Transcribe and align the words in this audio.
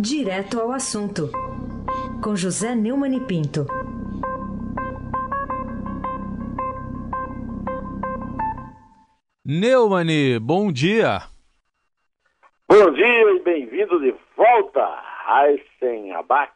Direto 0.00 0.60
ao 0.60 0.70
assunto, 0.70 1.28
com 2.22 2.36
José 2.36 2.72
Neumann 2.72 3.16
e 3.16 3.20
Pinto. 3.20 3.66
Neumani, 9.44 10.38
bom 10.38 10.70
dia. 10.70 11.22
Bom 12.68 12.92
dia 12.92 13.32
e 13.34 13.40
bem-vindo 13.40 13.98
de 14.00 14.14
volta, 14.36 14.86
Aysen 15.26 16.12
Abac. 16.12 16.52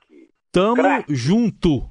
Tamo 0.53 0.77
Crack. 0.77 1.13
junto. 1.13 1.91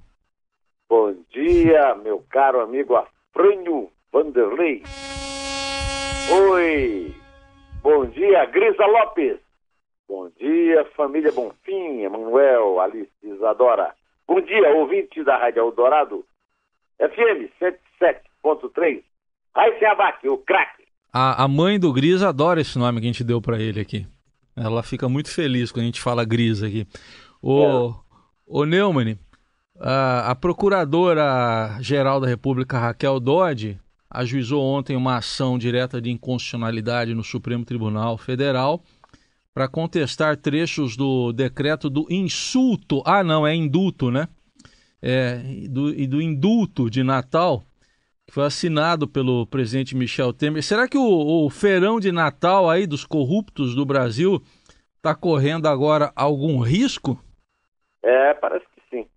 Bom 0.87 1.13
dia, 1.31 1.95
meu 1.95 2.23
caro 2.29 2.61
amigo 2.61 2.95
Afrânio 2.95 3.89
Vanderlei. 4.13 4.83
Oi. 6.31 7.13
Bom 7.83 8.05
dia, 8.05 8.45
Grisa 8.45 8.85
Lopes. 8.85 9.50
Bom 10.11 10.29
dia, 10.37 10.83
família 10.97 11.31
Bonfim, 11.31 12.01
Emanuel, 12.01 12.81
Alice 12.81 13.09
Isadora. 13.23 13.93
Bom 14.27 14.41
dia, 14.41 14.75
ouvinte 14.75 15.23
da 15.23 15.37
Rádio 15.37 15.61
Eldorado, 15.61 16.25
FM 16.99 17.47
107.3. 17.57 19.03
Aysen 19.55 19.87
Abac, 19.87 20.27
o 20.27 20.37
craque. 20.37 20.83
A, 21.13 21.45
a 21.45 21.47
mãe 21.47 21.79
do 21.79 21.93
Gris 21.93 22.21
adora 22.23 22.59
esse 22.59 22.77
nome 22.77 22.99
que 22.99 23.05
a 23.05 23.09
gente 23.09 23.23
deu 23.23 23.41
pra 23.41 23.57
ele 23.57 23.79
aqui. 23.79 24.05
Ela 24.53 24.83
fica 24.83 25.07
muito 25.07 25.33
feliz 25.33 25.71
quando 25.71 25.83
a 25.83 25.85
gente 25.85 26.01
fala 26.01 26.25
Gris 26.25 26.61
aqui. 26.61 26.85
O, 27.41 27.93
o 28.45 28.65
Neumann, 28.65 29.17
a, 29.79 30.31
a 30.31 30.35
Procuradora-Geral 30.35 32.19
da 32.19 32.27
República, 32.27 32.77
Raquel 32.77 33.17
Dodge, 33.17 33.79
ajuizou 34.09 34.61
ontem 34.61 34.97
uma 34.97 35.15
ação 35.15 35.57
direta 35.57 36.01
de 36.01 36.11
inconstitucionalidade 36.11 37.15
no 37.15 37.23
Supremo 37.23 37.63
Tribunal 37.63 38.17
Federal 38.17 38.83
para 39.53 39.67
contestar 39.67 40.37
trechos 40.37 40.95
do 40.95 41.31
decreto 41.33 41.89
do 41.89 42.05
insulto. 42.09 43.03
Ah, 43.05 43.23
não, 43.23 43.45
é 43.45 43.53
indulto, 43.53 44.09
né? 44.09 44.27
É, 45.01 45.37
do, 45.69 45.89
e 45.89 46.05
do 46.07 46.21
indulto 46.21 46.89
de 46.89 47.03
Natal, 47.03 47.63
que 48.25 48.33
foi 48.33 48.45
assinado 48.45 49.07
pelo 49.07 49.47
presidente 49.47 49.95
Michel 49.95 50.31
Temer. 50.31 50.63
Será 50.63 50.87
que 50.87 50.97
o, 50.97 51.45
o 51.45 51.49
feirão 51.49 51.99
de 51.99 52.11
Natal 52.11 52.69
aí 52.69 52.85
dos 52.85 53.03
corruptos 53.03 53.75
do 53.75 53.85
Brasil 53.85 54.41
está 54.95 55.15
correndo 55.15 55.67
agora 55.67 56.11
algum 56.15 56.59
risco? 56.59 57.19
É, 58.03 58.33
parece 58.35 58.65
que 58.67 58.81
sim. 58.89 59.07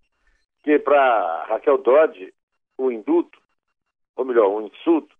Que 0.62 0.78
para 0.78 1.44
Raquel 1.48 1.78
Dodge, 1.78 2.32
o 2.78 2.90
indulto, 2.90 3.38
ou 4.16 4.24
melhor, 4.24 4.48
o 4.48 4.66
insulto, 4.66 5.14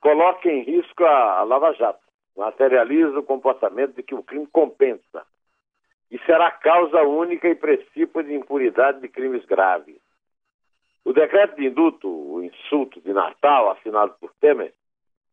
coloca 0.00 0.48
em 0.48 0.64
risco 0.64 1.04
a, 1.04 1.40
a 1.40 1.42
Lava 1.44 1.72
Jato, 1.74 2.02
materializa 2.36 3.18
o 3.18 3.22
comportamento 3.22 3.94
de 3.94 4.02
que 4.02 4.14
o 4.14 4.22
crime 4.22 4.46
compensa 4.46 5.24
e 6.10 6.18
será 6.20 6.50
causa 6.50 7.02
única 7.02 7.48
e 7.48 7.54
princípio 7.54 8.22
de 8.22 8.34
impunidade 8.34 9.00
de 9.00 9.08
crimes 9.08 9.44
graves. 9.46 10.00
O 11.04 11.12
decreto 11.12 11.56
de 11.56 11.66
indulto, 11.66 12.08
o 12.08 12.42
insulto 12.42 13.00
de 13.00 13.12
Natal, 13.12 13.70
assinado 13.70 14.14
por 14.20 14.32
Temer, 14.40 14.72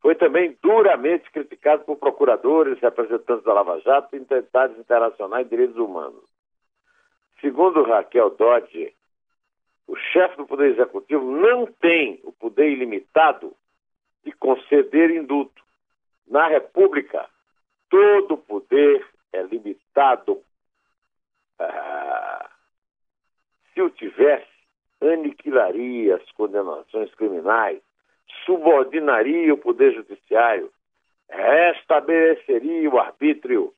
foi 0.02 0.16
também 0.16 0.58
duramente 0.62 1.30
criticado 1.32 1.84
por 1.84 1.98
procuradores, 1.98 2.80
representantes 2.80 3.44
da 3.44 3.54
Lava 3.54 3.80
Jato 3.82 4.16
e 4.16 4.20
entidades 4.20 4.78
internacionais 4.80 5.44
de 5.44 5.50
direitos 5.50 5.78
humanos. 5.78 6.24
Segundo 7.42 7.84
Raquel 7.84 8.30
Dodge, 8.32 8.94
o 9.88 9.96
chefe 9.96 10.38
do 10.38 10.46
Poder 10.46 10.72
Executivo 10.72 11.24
não 11.24 11.66
tem 11.66 12.20
o 12.24 12.32
poder 12.32 12.70
ilimitado 12.70 13.54
de 14.24 14.32
conceder 14.34 15.12
indulto. 15.12 15.62
Na 16.30 16.48
República, 16.48 17.28
todo 17.90 18.38
poder 18.38 19.06
é 19.34 19.42
limitado. 19.44 20.42
Ah, 21.58 22.50
se 23.74 23.82
o 23.82 23.90
tivesse, 23.90 24.48
aniquilaria 25.02 26.18
as 26.18 26.32
condenações 26.34 27.14
criminais, 27.16 27.82
subordinaria 28.46 29.54
o 29.54 29.58
Poder 29.58 29.94
Judiciário, 29.94 30.72
restabeleceria 31.30 32.90
o 32.90 33.00
arbítrio 33.00 33.74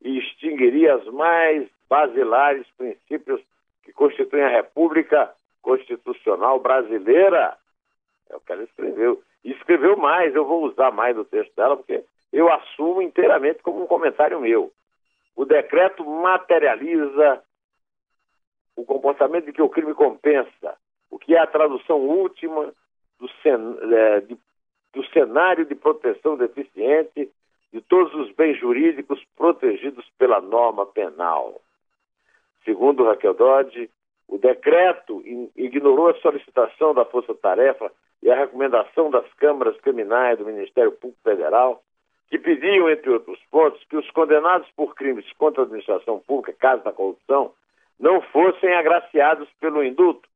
e 0.00 0.18
extinguiria 0.18 0.94
as 0.94 1.04
mais 1.06 1.68
basilares 1.88 2.66
princípios 2.76 3.40
que 3.84 3.92
constituem 3.92 4.44
a 4.44 4.48
República 4.48 5.32
Constitucional 5.60 6.58
Brasileira. 6.58 7.56
É 8.28 8.36
o 8.36 8.40
que 8.40 8.52
ela 8.52 8.64
escreveu. 8.64 9.22
Escreveu 9.44 9.96
mais, 9.96 10.34
eu 10.34 10.44
vou 10.44 10.64
usar 10.64 10.92
mais 10.92 11.16
do 11.16 11.24
texto 11.24 11.54
dela, 11.56 11.76
porque 11.76 12.04
eu 12.32 12.52
assumo 12.52 13.02
inteiramente 13.02 13.62
como 13.62 13.82
um 13.82 13.86
comentário 13.86 14.40
meu. 14.40 14.72
O 15.34 15.44
decreto 15.44 16.04
materializa 16.04 17.42
o 18.76 18.84
comportamento 18.84 19.46
de 19.46 19.52
que 19.52 19.62
o 19.62 19.68
crime 19.68 19.94
compensa, 19.94 20.76
o 21.10 21.18
que 21.18 21.34
é 21.34 21.38
a 21.38 21.46
tradução 21.46 21.98
última 21.98 22.72
do, 23.18 23.28
cen 23.42 23.78
é, 23.94 24.20
de, 24.20 24.38
do 24.92 25.04
cenário 25.06 25.64
de 25.64 25.74
proteção 25.74 26.36
deficiente 26.36 27.30
de 27.72 27.80
todos 27.80 28.14
os 28.14 28.30
bens 28.32 28.58
jurídicos 28.58 29.22
protegidos 29.36 30.08
pela 30.18 30.40
norma 30.40 30.86
penal. 30.86 31.60
Segundo 32.64 33.04
Raquel 33.04 33.34
Dodge, 33.34 33.90
o 34.28 34.38
decreto 34.38 35.22
ignorou 35.56 36.08
a 36.08 36.20
solicitação 36.20 36.94
da 36.94 37.04
Força 37.04 37.34
Tarefa 37.34 37.90
e 38.22 38.30
a 38.30 38.36
recomendação 38.36 39.10
das 39.10 39.30
câmaras 39.34 39.76
criminais 39.80 40.38
do 40.38 40.44
Ministério 40.44 40.92
Público 40.92 41.20
Federal, 41.22 41.82
que 42.28 42.38
pediam, 42.38 42.88
entre 42.88 43.10
outros 43.10 43.38
pontos, 43.50 43.84
que 43.84 43.96
os 43.96 44.08
condenados 44.12 44.70
por 44.76 44.94
crimes 44.94 45.30
contra 45.34 45.62
a 45.62 45.64
administração 45.64 46.20
pública, 46.20 46.52
caso 46.58 46.82
da 46.84 46.92
corrupção, 46.92 47.52
não 47.98 48.22
fossem 48.22 48.72
agraciados 48.74 49.48
pelo 49.60 49.84
indulto, 49.84 50.28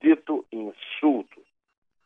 dito 0.00 0.44
insulto. 0.50 1.40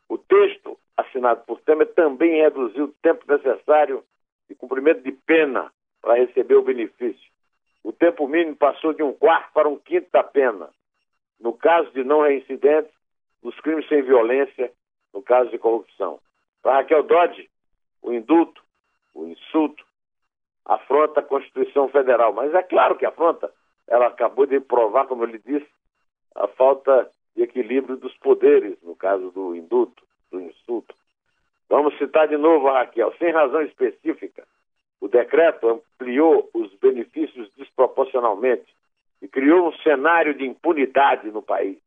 O 0.07 0.17
texto, 0.17 0.77
assinado 0.95 1.43
por 1.45 1.59
Temer, 1.61 1.87
também 1.93 2.41
reduziu 2.41 2.85
o 2.85 2.95
tempo 3.01 3.23
necessário 3.27 4.03
de 4.49 4.55
cumprimento 4.55 5.01
de 5.01 5.11
pena 5.11 5.71
para 6.01 6.15
receber 6.15 6.55
o 6.55 6.63
benefício. 6.63 7.31
O 7.83 7.91
tempo 7.91 8.27
mínimo 8.27 8.55
passou 8.55 8.93
de 8.93 9.01
um 9.01 9.13
quarto 9.13 9.53
para 9.53 9.67
um 9.67 9.77
quinto 9.77 10.07
da 10.11 10.23
pena. 10.23 10.69
No 11.39 11.53
caso 11.53 11.89
de 11.91 12.03
não 12.03 12.21
reincidentes, 12.21 12.91
nos 13.41 13.59
crimes 13.61 13.87
sem 13.87 14.03
violência, 14.03 14.71
no 15.13 15.21
caso 15.21 15.49
de 15.49 15.57
corrupção. 15.57 16.19
Para 16.61 16.77
Raquel 16.77 17.03
Dodge, 17.03 17.49
o 18.01 18.13
indulto, 18.13 18.61
o 19.13 19.25
insulto, 19.25 19.83
afronta 20.65 21.19
a 21.19 21.23
Constituição 21.23 21.89
Federal. 21.89 22.33
Mas 22.33 22.53
é 22.53 22.63
claro 22.63 22.95
que 22.97 23.05
afronta. 23.05 23.51
Ela 23.87 24.07
acabou 24.07 24.45
de 24.45 24.59
provar, 24.59 25.07
como 25.07 25.23
eu 25.23 25.27
lhe 25.27 25.39
disse, 25.39 25.67
a 26.35 26.47
falta 26.47 27.09
de 27.35 27.43
equilíbrio 27.43 27.97
dos 27.97 28.15
poderes, 28.17 28.77
no 28.81 28.95
caso 28.95 29.31
do 29.31 29.55
indulto, 29.55 30.03
do 30.31 30.39
insulto. 30.39 30.95
Vamos 31.69 31.97
citar 31.97 32.27
de 32.27 32.37
novo 32.37 32.67
a 32.67 32.79
Raquel. 32.79 33.13
Sem 33.17 33.31
razão 33.31 33.61
específica, 33.61 34.45
o 34.99 35.07
decreto 35.07 35.67
ampliou 35.67 36.49
os 36.53 36.73
benefícios 36.75 37.49
desproporcionalmente 37.55 38.73
e 39.21 39.27
criou 39.27 39.69
um 39.69 39.77
cenário 39.77 40.33
de 40.33 40.45
impunidade 40.45 41.29
no 41.31 41.41
país. 41.41 41.77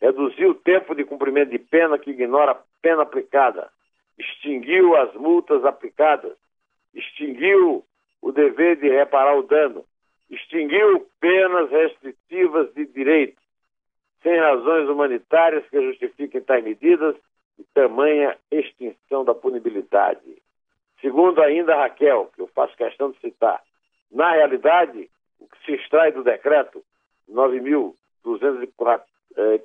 Reduziu 0.00 0.50
o 0.50 0.54
tempo 0.54 0.94
de 0.94 1.04
cumprimento 1.04 1.50
de 1.50 1.58
pena 1.58 1.98
que 1.98 2.10
ignora 2.10 2.52
a 2.52 2.60
pena 2.80 3.02
aplicada. 3.02 3.68
Extinguiu 4.18 4.96
as 4.96 5.12
multas 5.14 5.64
aplicadas. 5.64 6.36
Extinguiu 6.94 7.84
o 8.22 8.32
dever 8.32 8.76
de 8.76 8.88
reparar 8.88 9.36
o 9.36 9.42
dano. 9.42 9.84
Extinguiu 10.30 11.06
penas 11.20 11.70
restritivas 11.70 12.72
de 12.74 12.86
direito, 12.86 13.40
sem 14.22 14.38
razões 14.38 14.88
humanitárias 14.88 15.66
que 15.68 15.80
justifiquem 15.80 16.42
tais 16.42 16.62
medidas 16.62 17.16
e 17.58 17.64
tamanha 17.74 18.36
extinção 18.50 19.24
da 19.24 19.34
punibilidade. 19.34 20.20
Segundo 21.00 21.40
ainda 21.40 21.76
Raquel, 21.76 22.30
que 22.34 22.42
eu 22.42 22.46
faço 22.48 22.76
questão 22.76 23.10
de 23.10 23.18
citar, 23.20 23.62
na 24.10 24.32
realidade, 24.32 25.08
o 25.40 25.46
que 25.46 25.64
se 25.64 25.72
extrai 25.72 26.12
do 26.12 26.22
decreto 26.22 26.84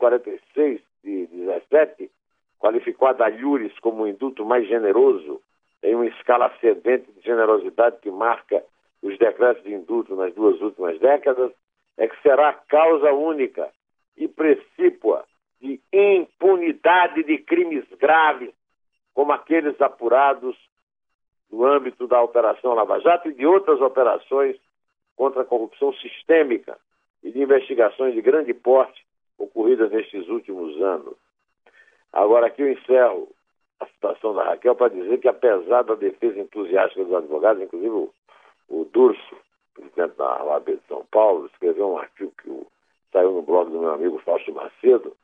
9.246 0.03 0.81
de 1.03 1.27
17, 1.27 2.11
qualificado 2.59 3.23
a 3.23 3.27
Lures 3.27 3.77
como 3.79 4.03
o 4.03 4.07
indulto 4.07 4.45
mais 4.45 4.67
generoso, 4.67 5.41
em 5.81 5.95
uma 5.95 6.05
escala 6.07 6.47
ascendente 6.47 7.11
de 7.11 7.21
generosidade 7.21 8.00
que 8.01 8.09
marca 8.09 8.63
os 9.01 9.17
decretos 9.17 9.63
de 9.63 9.73
indulto 9.73 10.15
nas 10.15 10.33
duas 10.33 10.59
últimas 10.61 10.97
décadas, 11.00 11.51
é 11.97 12.07
que 12.07 12.21
será 12.21 12.53
causa 12.53 13.11
única 13.11 13.69
e 14.15 14.27
precípua 14.27 15.25
de 15.59 15.79
impunidade 15.91 17.23
de 17.23 17.38
crimes 17.39 17.85
graves, 18.00 18.53
como 19.13 19.31
aqueles 19.33 19.79
apurados 19.81 20.57
no 21.51 21.65
âmbito 21.65 22.07
da 22.07 22.21
Operação 22.21 22.73
Lava 22.73 23.00
Jato 23.00 23.29
e 23.29 23.33
de 23.33 23.45
outras 23.45 23.79
operações 23.81 24.57
contra 25.15 25.41
a 25.41 25.45
corrupção 25.45 25.94
sistêmica 25.94 26.77
e 27.21 27.31
de 27.31 27.41
investigações 27.41 28.13
de 28.13 28.21
grande 28.21 28.53
porte 28.53 29.05
ocorridas 29.44 29.92
nestes 29.92 30.28
últimos 30.28 30.80
anos. 30.81 31.16
Agora 32.12 32.48
aqui 32.48 32.62
eu 32.62 32.72
encerro 32.72 33.30
a 33.80 33.86
citação 33.88 34.34
da 34.34 34.44
Raquel 34.44 34.75
para 34.75 34.94
dizer 34.94 35.19
que 35.19 35.28
apesar 35.28 35.84
da 35.84 35.95
defesa 35.95 36.40
entusiástica 36.40 37.04
dos 37.04 37.13
advogados, 37.13 37.63
inclusive 37.63 37.94
o, 37.94 38.13
o 38.69 38.86
Durso, 38.86 39.38
presidente 39.74 40.16
da 40.18 40.44
OAB 40.44 40.66
de 40.66 40.88
São 40.88 41.06
Paulo, 41.12 41.48
escreveu 41.48 41.90
um 41.90 41.98
artigo 41.98 42.31
que 42.42 42.68
saiu 43.12 43.31
no 43.31 43.42
blog 43.42 43.72
do 43.72 43.80
meu 43.80 43.94
amigo 43.94 44.19
Fausto 44.19 44.54
Macedo, 44.54 45.16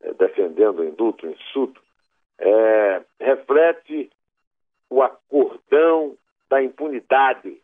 é, 0.00 0.12
defendendo 0.14 0.80
o 0.80 0.84
indulto, 0.84 1.26
o 1.26 1.30
insulto, 1.30 1.80
é, 2.38 3.02
reflete 3.20 4.10
o 4.90 5.02
acordão 5.02 6.16
da 6.48 6.62
impunidade 6.62 7.60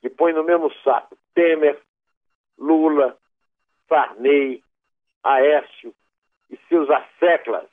que 0.00 0.10
põe 0.10 0.32
no 0.32 0.42
mesmo 0.42 0.72
saco 0.82 1.16
Temer, 1.34 1.78
Lula, 2.58 3.16
Sarney, 3.88 4.62
Aécio 5.24 5.94
e 6.50 6.58
seus 6.68 6.88
asseclas, 6.90 7.66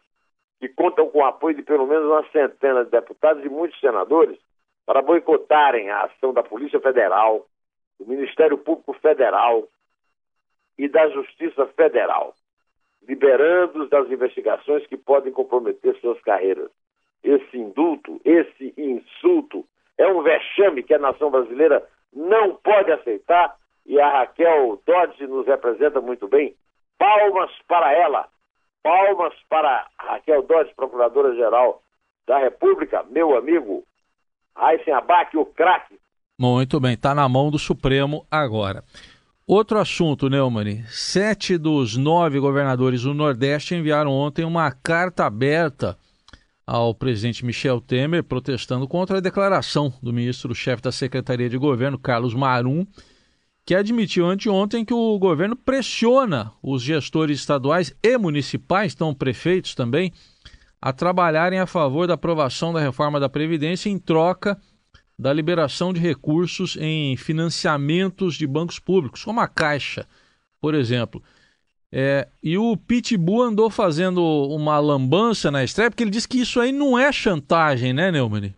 que 0.60 0.70
contam 0.70 1.10
com 1.10 1.20
o 1.20 1.26
apoio 1.26 1.56
de 1.56 1.64
pelo 1.64 1.86
menos 1.86 2.06
uma 2.06 2.24
centena 2.30 2.86
de 2.86 2.92
deputados 2.92 3.44
e 3.44 3.50
muitos 3.50 3.80
senadores 3.80 4.40
para 4.86 5.02
boicotarem 5.02 5.90
a 5.90 6.04
ação 6.04 6.34
da 6.34 6.42
Polícia 6.42 6.80
Federal, 6.80 7.46
do 8.00 8.08
Ministério 8.08 8.58
Público 8.58 8.94
Federal 8.94 9.68
e 10.78 10.88
da 10.88 11.10
Justiça 11.10 11.66
Federal, 11.68 12.34
liberando-os 13.08 13.90
das 13.90 14.10
investigações 14.10 14.86
que 14.88 14.98
podem 14.98 15.32
comprometer 15.32 15.96
suas 16.00 16.20
carreiras. 16.22 16.72
Esse 17.24 17.58
indulto, 17.58 18.20
esse 18.26 18.74
insulto, 18.78 19.66
é 19.98 20.08
um 20.08 20.24
vexame 20.24 20.84
que 20.84 20.94
a 20.94 21.00
nação 21.00 21.30
brasileira 21.30 21.88
não 22.12 22.56
pode 22.56 22.92
aceitar 22.92 23.56
e 23.86 24.00
a 24.00 24.20
Raquel 24.20 24.82
Dodge 24.86 25.28
nos 25.28 25.46
representa 25.46 26.02
muito 26.02 26.28
bem. 26.28 26.56
Palmas 27.02 27.50
para 27.68 27.92
ela, 27.94 28.28
palmas 28.84 29.34
para 29.50 29.88
Raquel 29.98 30.44
Dodge, 30.44 30.72
Procuradora-Geral 30.76 31.82
da 32.28 32.38
República, 32.38 33.04
meu 33.10 33.36
amigo 33.36 33.84
Aysen 34.54 34.94
Abac, 34.94 35.36
o 35.36 35.44
craque. 35.44 36.00
Muito 36.38 36.80
bem, 36.80 36.94
está 36.94 37.16
na 37.16 37.28
mão 37.28 37.50
do 37.50 37.58
Supremo 37.58 38.24
agora. 38.30 38.84
Outro 39.48 39.80
assunto, 39.80 40.30
Neumann. 40.30 40.84
Sete 40.90 41.58
dos 41.58 41.98
nove 41.98 42.40
governadores 42.40 43.02
do 43.02 43.16
Nordeste 43.16 43.74
enviaram 43.74 44.12
ontem 44.12 44.46
uma 44.46 44.72
carta 44.72 45.26
aberta 45.26 45.98
ao 46.68 46.94
presidente 46.94 47.44
Michel 47.44 47.82
Temer 47.82 48.24
protestando 48.24 48.88
contra 48.88 49.18
a 49.18 49.22
declaração 49.22 49.92
do 50.04 50.14
ministro-chefe 50.14 50.84
da 50.84 50.92
Secretaria 50.92 51.50
de 51.50 51.58
Governo, 51.58 51.98
Carlos 51.98 52.36
Marum, 52.36 52.86
que 53.66 53.76
admitiu 53.76 54.26
anteontem 54.26 54.84
que 54.84 54.94
o 54.94 55.18
governo 55.20 55.56
pressiona 55.56 56.52
os 56.64 56.82
gestores 56.82 57.40
estaduais 57.40 57.96
e 58.04 58.18
municipais, 58.18 58.94
então 58.94 59.14
prefeitos 59.14 59.76
também, 59.76 60.12
a 60.82 60.92
trabalharem 60.92 61.60
a 61.60 61.68
favor 61.68 62.08
da 62.08 62.16
aprovação 62.16 62.74
da 62.74 62.80
reforma 62.80 63.20
da 63.20 63.30
Previdência 63.30 63.90
em 63.90 64.00
troca 64.00 64.58
da 65.18 65.32
liberação 65.32 65.94
de 65.94 66.00
recursos 66.00 66.76
em 66.78 67.16
financiamentos 67.16 68.34
de 68.36 68.48
bancos 68.48 68.80
públicos, 68.80 69.24
como 69.24 69.40
a 69.40 69.48
Caixa, 69.48 70.08
por 70.60 70.74
exemplo. 70.74 71.22
É, 71.94 72.28
e 72.42 72.58
o 72.58 72.76
Pitbull 72.76 73.44
andou 73.44 73.70
fazendo 73.70 74.24
uma 74.24 74.80
lambança 74.80 75.52
na 75.52 75.64
estreia, 75.64 75.92
porque 75.92 76.04
ele 76.04 76.10
disse 76.10 76.28
que 76.28 76.42
isso 76.42 76.60
aí 76.60 76.72
não 76.72 76.98
é 76.98 77.12
chantagem, 77.12 77.94
né, 77.94 78.10
Neumann? 78.10 78.56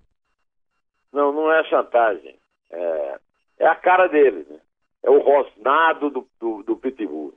Não, 1.11 1.33
não 1.33 1.51
é 1.51 1.63
chantagem. 1.65 2.39
É, 2.71 3.19
é 3.59 3.67
a 3.67 3.75
cara 3.75 4.07
dele, 4.07 4.45
né? 4.49 4.57
É 5.03 5.09
o 5.09 5.19
rosnado 5.19 6.09
do, 6.09 6.27
do, 6.39 6.63
do 6.63 6.75
Pitbull. 6.77 7.33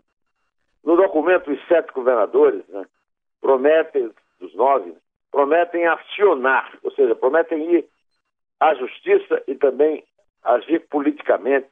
No 0.85 0.97
documento, 0.97 1.51
os 1.51 1.67
sete 1.67 1.93
governadores 1.93 2.67
né, 2.69 2.87
prometem, 3.41 4.11
dos 4.39 4.55
nove, 4.55 4.95
prometem 5.33 5.87
acionar, 5.87 6.79
ou 6.83 6.93
seja, 6.93 7.15
prometem 7.15 7.75
ir 7.75 7.89
à 8.61 8.75
justiça 8.75 9.43
e 9.49 9.55
também 9.57 10.05
agir 10.45 10.87
politicamente 10.89 11.69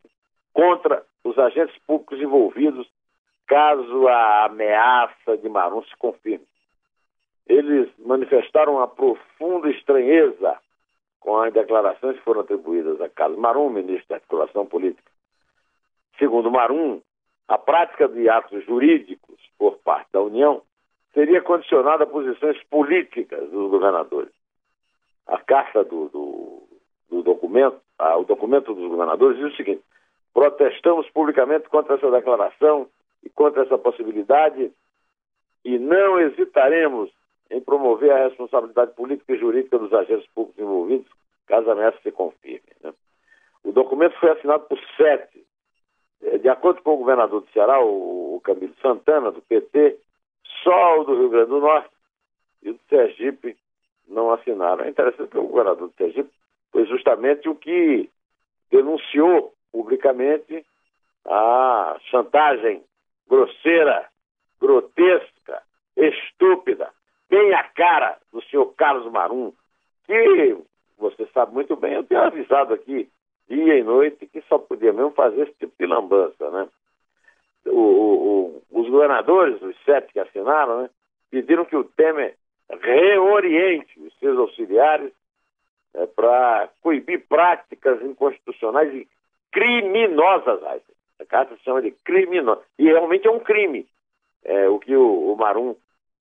contra 0.52 1.04
os 1.22 1.38
agentes 1.38 1.76
públicos 1.86 2.20
envolvidos 2.20 2.88
caso 3.46 4.08
a 4.08 4.46
ameaça 4.46 5.36
de 5.36 5.48
Marum 5.48 5.82
se 5.84 5.96
confirme. 5.96 6.46
Eles 7.46 7.88
manifestaram 7.98 8.76
uma 8.76 8.88
profunda 8.88 9.70
estranheza 9.70 10.58
com 11.20 11.38
as 11.38 11.52
declarações 11.52 12.16
que 12.16 12.24
foram 12.24 12.40
atribuídas 12.40 13.00
a 13.00 13.08
Carlos 13.08 13.38
Marum, 13.38 13.70
ministro 13.70 14.08
da 14.08 14.16
Articulação 14.16 14.66
Política. 14.66 15.13
Segundo 16.18 16.50
Marum, 16.50 17.00
a 17.48 17.58
prática 17.58 18.08
de 18.08 18.28
atos 18.28 18.64
jurídicos 18.64 19.38
por 19.58 19.78
parte 19.78 20.08
da 20.12 20.20
União 20.20 20.62
seria 21.12 21.42
condicionada 21.42 22.04
a 22.04 22.06
posições 22.06 22.62
políticas 22.64 23.48
dos 23.50 23.70
governadores. 23.70 24.32
A 25.26 25.38
carta 25.38 25.84
do, 25.84 26.08
do, 26.08 26.62
do 27.08 27.22
documento, 27.22 27.80
ah, 27.98 28.16
o 28.18 28.24
documento 28.24 28.74
dos 28.74 28.88
governadores 28.88 29.38
diz 29.38 29.52
o 29.52 29.56
seguinte: 29.56 29.82
protestamos 30.32 31.08
publicamente 31.10 31.68
contra 31.68 31.94
essa 31.94 32.10
declaração 32.10 32.88
e 33.22 33.30
contra 33.30 33.62
essa 33.62 33.78
possibilidade 33.78 34.70
e 35.64 35.78
não 35.78 36.20
hesitaremos 36.20 37.10
em 37.50 37.60
promover 37.60 38.10
a 38.10 38.28
responsabilidade 38.28 38.92
política 38.94 39.32
e 39.32 39.38
jurídica 39.38 39.78
dos 39.78 39.92
agentes 39.92 40.26
públicos 40.34 40.60
envolvidos, 40.60 41.10
caso 41.46 41.70
a 41.70 41.72
ameaça 41.72 41.98
se 42.02 42.10
confirme. 42.10 42.68
Né? 42.82 42.92
O 43.62 43.72
documento 43.72 44.18
foi 44.18 44.30
assinado 44.30 44.64
por 44.64 44.78
sete. 44.96 45.43
É, 46.24 46.38
de 46.38 46.48
acordo 46.48 46.82
com 46.82 46.94
o 46.94 46.98
governador 46.98 47.42
do 47.42 47.50
Ceará, 47.50 47.80
o 47.80 48.40
Camilo 48.42 48.74
Santana, 48.80 49.30
do 49.30 49.42
PT, 49.42 49.98
só 50.62 51.00
o 51.00 51.04
do 51.04 51.14
Rio 51.18 51.28
Grande 51.30 51.50
do 51.50 51.60
Norte 51.60 51.90
e 52.62 52.70
o 52.70 52.74
do 52.74 52.80
Sergipe 52.88 53.56
não 54.08 54.32
assinaram. 54.32 54.84
É 54.84 54.90
interessante 54.90 55.30
que 55.30 55.38
o 55.38 55.48
governador 55.48 55.88
do 55.88 55.94
Sergipe 55.94 56.30
foi 56.72 56.86
justamente 56.86 57.48
o 57.48 57.54
que 57.54 58.08
denunciou 58.70 59.52
publicamente 59.70 60.64
a 61.26 61.96
chantagem 62.10 62.82
grosseira, 63.28 64.08
grotesca, 64.60 65.62
estúpida, 65.96 66.90
bem 67.28 67.54
a 67.54 67.62
cara 67.64 68.18
do 68.32 68.42
senhor 68.44 68.66
Carlos 68.74 69.10
Marum, 69.10 69.52
que 70.06 70.56
você 70.98 71.26
sabe 71.32 71.52
muito 71.52 71.76
bem, 71.76 71.94
eu 71.94 72.04
tenho 72.04 72.20
avisado 72.22 72.74
aqui 72.74 73.08
dia 73.48 73.78
e 73.78 73.82
noite 73.82 74.26
que 74.26 74.40
só 74.42 74.58
podia 74.58 74.92
mesmo 74.92 75.10
fazer 75.12 75.42
esse 75.42 75.54
tipo 75.58 75.72
de 75.78 75.86
lambança, 75.86 76.50
né? 76.50 76.68
O, 77.66 77.70
o, 77.70 78.62
os 78.70 78.88
governadores, 78.90 79.60
os 79.62 79.76
sete 79.84 80.12
que 80.12 80.20
assinaram, 80.20 80.82
né, 80.82 80.90
pediram 81.30 81.64
que 81.64 81.76
o 81.76 81.84
Temer 81.84 82.36
reoriente 82.80 83.98
os 84.00 84.14
seus 84.18 84.38
auxiliares 84.38 85.12
é, 85.94 86.06
para 86.06 86.68
coibir 86.82 87.26
práticas 87.26 88.02
inconstitucionais 88.02 88.92
e 88.94 89.08
criminosas, 89.50 90.60
a 91.20 91.24
carta 91.24 91.56
chama 91.64 91.80
de 91.80 91.92
criminosa. 92.04 92.60
E 92.78 92.84
realmente 92.84 93.26
é 93.26 93.30
um 93.30 93.40
crime. 93.40 93.86
É, 94.44 94.68
o 94.68 94.78
que 94.78 94.94
o, 94.94 95.32
o 95.32 95.36
Marum 95.36 95.74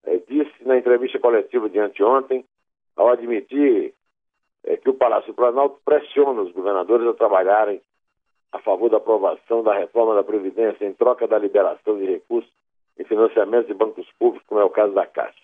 é, 0.05 0.17
disse 0.17 0.53
na 0.65 0.77
entrevista 0.77 1.19
coletiva 1.19 1.67
de 1.69 1.79
anteontem, 1.79 2.45
ao 2.95 3.09
admitir 3.09 3.93
é, 4.65 4.77
que 4.77 4.89
o 4.89 4.93
Palácio 4.93 5.33
Planalto 5.33 5.79
pressiona 5.83 6.41
os 6.41 6.51
governadores 6.51 7.07
a 7.07 7.13
trabalharem 7.13 7.81
a 8.51 8.59
favor 8.59 8.89
da 8.89 8.97
aprovação 8.97 9.63
da 9.63 9.73
reforma 9.73 10.15
da 10.15 10.23
Previdência 10.23 10.85
em 10.85 10.93
troca 10.93 11.27
da 11.27 11.37
liberação 11.37 11.97
de 11.97 12.05
recursos 12.05 12.51
em 12.97 13.03
financiamento 13.03 13.67
de 13.67 13.73
bancos 13.73 14.07
públicos, 14.19 14.47
como 14.47 14.61
é 14.61 14.63
o 14.63 14.69
caso 14.69 14.93
da 14.93 15.05
Caixa. 15.05 15.41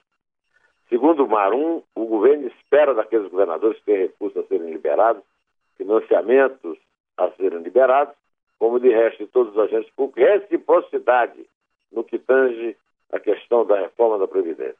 Segundo 0.87 1.27
Marum, 1.27 1.81
o 1.95 2.05
governo 2.05 2.47
espera 2.47 2.93
daqueles 2.93 3.29
governadores 3.29 3.77
que 3.79 3.85
têm 3.85 3.97
recursos 3.97 4.37
a 4.43 4.47
serem 4.47 4.71
liberados, 4.71 5.23
financiamentos 5.75 6.77
a 7.17 7.29
serem 7.31 7.59
liberados, 7.59 8.15
como 8.57 8.79
de 8.79 8.89
resto 8.89 9.25
de 9.25 9.31
todos 9.31 9.53
os 9.53 9.59
agentes 9.59 9.91
públicos, 9.93 10.23
reciprocidade 10.23 11.45
no 11.91 12.03
que 12.03 12.19
tange 12.19 12.75
a 13.11 13.19
questão 13.19 13.65
da 13.65 13.79
reforma 13.79 14.19
da 14.19 14.27
Previdência. 14.27 14.77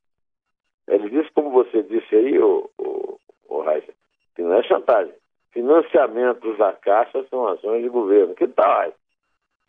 Ele 0.88 1.10
disse, 1.10 1.32
como 1.32 1.52
você 1.52 1.84
disse 1.84 2.16
aí, 2.16 2.38
o, 2.40 2.70
o, 2.78 3.20
o 3.48 3.62
que 4.40 4.44
não 4.44 4.54
é 4.54 4.64
chantagem. 4.64 5.14
Financiamentos 5.52 6.58
da 6.58 6.72
Caixa 6.72 7.26
são 7.30 7.46
ações 7.46 7.84
de 7.84 7.90
governo. 7.90 8.34
Que 8.34 8.48
tal? 8.48 8.94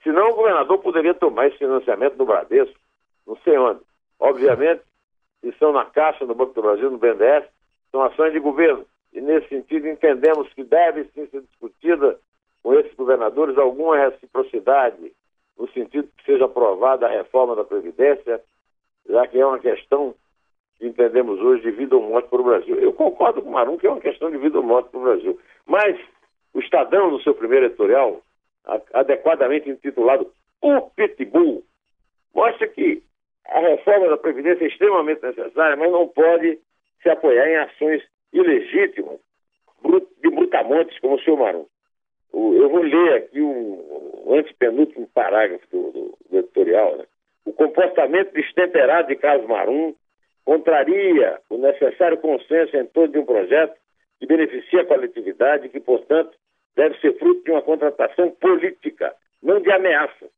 Senão 0.04 0.30
o 0.30 0.34
governador 0.36 0.78
poderia 0.78 1.12
tomar 1.12 1.48
esse 1.48 1.58
financiamento 1.58 2.14
do 2.14 2.24
Bradesco, 2.24 2.78
não 3.26 3.36
sei 3.38 3.58
onde. 3.58 3.80
Obviamente, 4.20 4.82
se 5.40 5.52
são 5.58 5.72
na 5.72 5.84
Caixa, 5.86 6.24
no 6.24 6.36
Banco 6.36 6.54
do 6.54 6.62
Brasil, 6.62 6.88
no 6.88 6.98
BNDES, 6.98 7.46
são 7.90 8.00
ações 8.02 8.32
de 8.32 8.38
governo. 8.38 8.86
E 9.12 9.20
nesse 9.20 9.48
sentido 9.48 9.88
entendemos 9.88 10.48
que 10.52 10.62
deve 10.62 11.04
sim 11.14 11.26
ser 11.26 11.40
discutida 11.40 12.16
com 12.62 12.72
esses 12.74 12.94
governadores 12.94 13.58
alguma 13.58 13.96
reciprocidade, 13.96 15.12
no 15.58 15.68
sentido 15.72 16.08
que 16.16 16.24
seja 16.24 16.44
aprovada 16.44 17.06
a 17.06 17.10
reforma 17.10 17.56
da 17.56 17.64
Previdência, 17.64 18.40
já 19.08 19.26
que 19.26 19.36
é 19.36 19.44
uma 19.44 19.58
questão 19.58 20.12
que 20.12 20.29
entendemos 20.80 21.40
hoje 21.40 21.62
de 21.62 21.70
vida 21.70 21.96
ou 21.96 22.02
morte 22.02 22.28
para 22.28 22.40
o 22.40 22.44
Brasil. 22.44 22.76
Eu 22.78 22.92
concordo 22.92 23.42
com 23.42 23.48
o 23.48 23.52
Marum 23.52 23.76
que 23.76 23.86
é 23.86 23.90
uma 23.90 24.00
questão 24.00 24.30
de 24.30 24.38
vida 24.38 24.58
ou 24.58 24.64
morte 24.64 24.90
para 24.90 25.00
o 25.00 25.04
Brasil. 25.04 25.38
Mas 25.66 25.98
o 26.54 26.60
Estadão, 26.60 27.10
no 27.10 27.22
seu 27.22 27.34
primeiro 27.34 27.66
editorial, 27.66 28.20
adequadamente 28.92 29.68
intitulado 29.68 30.30
O 30.60 30.80
Pitbull, 30.90 31.62
mostra 32.34 32.66
que 32.68 33.02
a 33.46 33.60
reforma 33.60 34.08
da 34.08 34.16
Previdência 34.16 34.64
é 34.64 34.68
extremamente 34.68 35.22
necessária, 35.22 35.76
mas 35.76 35.90
não 35.90 36.08
pode 36.08 36.58
se 37.02 37.08
apoiar 37.08 37.48
em 37.48 37.56
ações 37.56 38.02
ilegítimas 38.32 39.18
de 40.22 40.30
brutamontes 40.30 40.98
como 41.00 41.16
o 41.16 41.20
senhor 41.20 41.38
Marum. 41.38 41.66
Eu 42.32 42.68
vou 42.68 42.82
ler 42.82 43.14
aqui 43.14 43.40
um, 43.40 44.22
no 44.26 44.34
antepenúltimo 44.34 45.08
parágrafo 45.12 45.66
do, 45.70 45.90
do, 45.90 46.18
do 46.30 46.38
editorial, 46.38 46.96
né? 46.96 47.04
o 47.44 47.52
comportamento 47.52 48.32
destemperado 48.32 49.08
de 49.08 49.16
Carlos 49.16 49.48
Marum 49.48 49.94
contraria 50.44 51.40
o 51.48 51.58
necessário 51.58 52.18
consenso 52.18 52.76
em 52.76 52.86
torno 52.86 53.12
de 53.12 53.18
um 53.18 53.26
projeto 53.26 53.76
que 54.18 54.26
beneficia 54.26 54.82
a 54.82 54.86
coletividade 54.86 55.66
e 55.66 55.70
que, 55.70 55.80
portanto, 55.80 56.36
deve 56.76 56.98
ser 57.00 57.18
fruto 57.18 57.42
de 57.44 57.50
uma 57.50 57.62
contratação 57.62 58.30
política, 58.32 59.14
não 59.42 59.60
de 59.60 59.70
ameaça, 59.70 60.28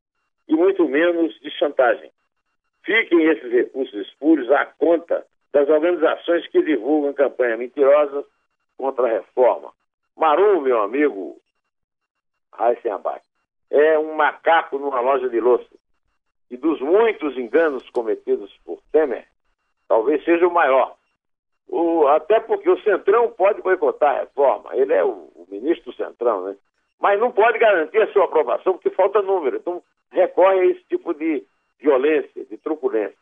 e 0.49 0.55
muito 0.55 0.89
menos 0.89 1.39
de 1.41 1.51
chantagem. 1.51 2.11
Fiquem 2.85 3.25
esses 3.25 3.51
recursos 3.51 4.07
espúrios 4.07 4.51
à 4.51 4.67
conta 4.67 5.25
das 5.53 5.69
organizações 5.69 6.47
que 6.49 6.63
divulgam 6.63 7.13
campanhas 7.13 7.59
mentirosas 7.59 8.25
contra 8.77 9.07
a 9.07 9.13
reforma. 9.19 9.73
Marum, 10.17 10.61
meu 10.61 10.83
amigo, 10.83 11.41
é 13.71 13.99
um 13.99 14.15
macaco 14.15 14.79
numa 14.79 15.01
loja 15.01 15.29
de 15.29 15.41
louça. 15.41 15.75
E 16.51 16.57
dos 16.57 16.81
muitos 16.81 17.37
enganos 17.39 17.89
cometidos 17.91 18.53
por 18.65 18.81
Temer, 18.93 19.27
talvez 19.93 20.25
seja 20.25 20.49
o 20.49 20.51
maior. 20.51 20.97
O, 21.69 22.07
até 22.07 22.41
porque 22.41 22.69
o 22.71 22.83
Centrão 22.83 23.31
pode 23.31 23.61
boicotar 23.61 24.17
a 24.17 24.21
reforma, 24.21 24.75
ele 24.75 24.95
é 24.95 25.05
o, 25.05 25.31
o, 25.35 25.47
ministro 25.51 25.93
do 25.93 25.97
Centrão, 25.97 26.47
né? 26.47 26.57
Mas 26.99 27.21
não 27.21 27.31
pode 27.31 27.59
garantir 27.59 28.01
a 28.01 28.11
sua 28.11 28.25
aprovação 28.25 28.73
porque 28.73 28.89
falta 28.89 29.21
número. 29.21 29.59
Então 29.59 29.83
recorre 30.11 30.61
a 30.61 30.65
esse 30.65 30.83
tipo 30.85 31.13
de 31.13 31.45
violência, 31.79 32.43
de 32.47 32.57
truculência. 32.57 33.19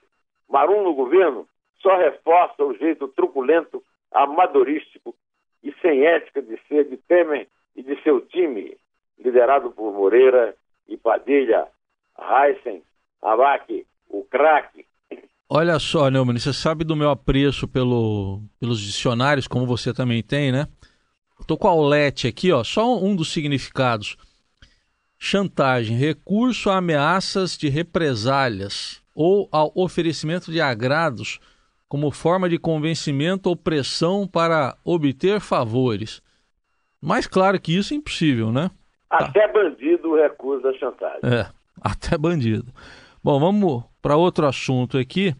Marum 0.49 0.85
no 0.85 0.95
governo 0.95 1.45
só 1.81 1.97
reforça 1.97 2.65
o 2.65 2.77
jeito 2.77 3.09
truculento, 3.09 3.83
amadorístico 4.13 5.13
e 5.65 5.73
sem 5.83 6.07
ética 6.07 6.41
de 6.41 6.57
ser 6.69 6.85
de 6.85 6.99
Temer 6.99 7.49
e 7.75 7.83
de 7.83 8.01
seu 8.03 8.21
time, 8.21 8.77
liderado 9.19 9.73
por 9.73 9.93
Moreira 9.93 10.55
e 10.87 10.97
Padilha, 10.97 11.67
Heisen, 12.17 12.81
Abac, 13.21 13.85
o 14.09 14.25
craque. 14.25 14.87
Olha 15.53 15.81
só, 15.81 16.09
Neumann, 16.09 16.39
você 16.39 16.53
sabe 16.53 16.85
do 16.85 16.95
meu 16.95 17.11
apreço 17.11 17.67
pelo, 17.67 18.41
pelos 18.61 18.81
dicionários, 18.81 19.49
como 19.49 19.67
você 19.67 19.93
também 19.93 20.23
tem, 20.23 20.53
né? 20.53 20.69
Estou 21.41 21.59
com 21.59 21.67
a 21.67 21.73
Aulete 21.73 22.29
aqui, 22.29 22.53
ó, 22.53 22.63
só 22.63 22.97
um 23.03 23.17
dos 23.17 23.33
significados. 23.33 24.17
Chantagem, 25.19 25.97
recurso 25.97 26.71
a 26.71 26.77
ameaças 26.77 27.59
de 27.59 27.69
represálias 27.69 29.03
ou 29.13 29.49
ao 29.51 29.73
oferecimento 29.75 30.53
de 30.53 30.61
agrados 30.61 31.41
como 31.89 32.13
forma 32.13 32.49
de 32.49 32.57
convencimento 32.57 33.49
ou 33.49 33.57
pressão 33.57 34.29
para 34.29 34.77
obter 34.85 35.41
favores. 35.41 36.23
Mais 37.03 37.27
claro 37.27 37.61
que 37.61 37.77
isso 37.77 37.93
é 37.93 37.97
impossível, 37.97 38.53
né? 38.53 38.71
Até 39.11 39.49
tá. 39.49 39.53
bandido 39.53 40.15
recusa 40.15 40.69
a 40.69 40.75
chantagem. 40.75 41.21
É, 41.25 41.49
até 41.81 42.17
bandido. 42.17 42.73
Bom, 43.23 43.39
vamos 43.39 43.85
para 44.01 44.17
outro 44.17 44.47
assunto 44.47 44.97
aqui. 44.97 45.37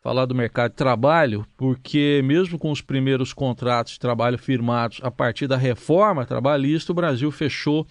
Falar 0.00 0.26
do 0.26 0.34
mercado 0.34 0.72
de 0.72 0.76
trabalho, 0.76 1.46
porque 1.56 2.20
mesmo 2.24 2.58
com 2.58 2.72
os 2.72 2.80
primeiros 2.80 3.32
contratos 3.32 3.92
de 3.92 4.00
trabalho 4.00 4.36
firmados 4.36 4.98
a 5.00 5.08
partir 5.08 5.46
da 5.46 5.56
reforma 5.56 6.26
trabalhista, 6.26 6.90
o 6.90 6.94
Brasil 6.94 7.30
fechou 7.30 7.86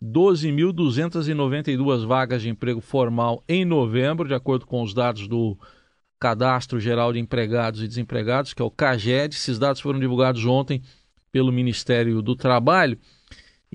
12.292 0.00 2.06
vagas 2.06 2.40
de 2.40 2.48
emprego 2.48 2.80
formal 2.80 3.42
em 3.48 3.64
novembro, 3.64 4.28
de 4.28 4.34
acordo 4.34 4.64
com 4.64 4.80
os 4.80 4.94
dados 4.94 5.26
do 5.26 5.58
Cadastro 6.20 6.78
Geral 6.78 7.12
de 7.12 7.18
Empregados 7.18 7.82
e 7.82 7.88
Desempregados, 7.88 8.54
que 8.54 8.62
é 8.62 8.64
o 8.64 8.70
CAGED. 8.70 9.34
Esses 9.34 9.58
dados 9.58 9.80
foram 9.80 9.98
divulgados 9.98 10.46
ontem 10.46 10.82
pelo 11.32 11.50
Ministério 11.50 12.22
do 12.22 12.36
Trabalho. 12.36 12.96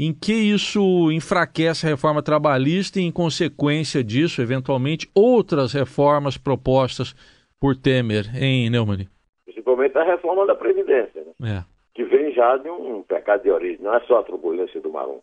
Em 0.03 0.11
que 0.11 0.33
isso 0.33 1.11
enfraquece 1.11 1.85
a 1.85 1.89
reforma 1.89 2.23
trabalhista 2.23 2.99
e, 2.99 3.03
em 3.03 3.11
consequência 3.11 4.03
disso, 4.03 4.41
eventualmente, 4.41 5.07
outras 5.13 5.73
reformas 5.73 6.39
propostas 6.39 7.13
por 7.59 7.77
Temer, 7.77 8.25
em 8.35 8.67
Neumann? 8.67 9.07
Principalmente 9.45 9.95
a 9.99 10.03
reforma 10.03 10.47
da 10.47 10.55
Previdência, 10.55 11.23
né? 11.39 11.59
é. 11.59 11.63
que 11.93 12.03
vem 12.03 12.33
já 12.33 12.57
de 12.57 12.67
um 12.67 13.03
pecado 13.03 13.43
de 13.43 13.51
origem, 13.51 13.83
não 13.83 13.93
é 13.93 13.99
só 14.07 14.21
a 14.21 14.23
turbulência 14.23 14.81
do 14.81 14.91
Marum. 14.91 15.19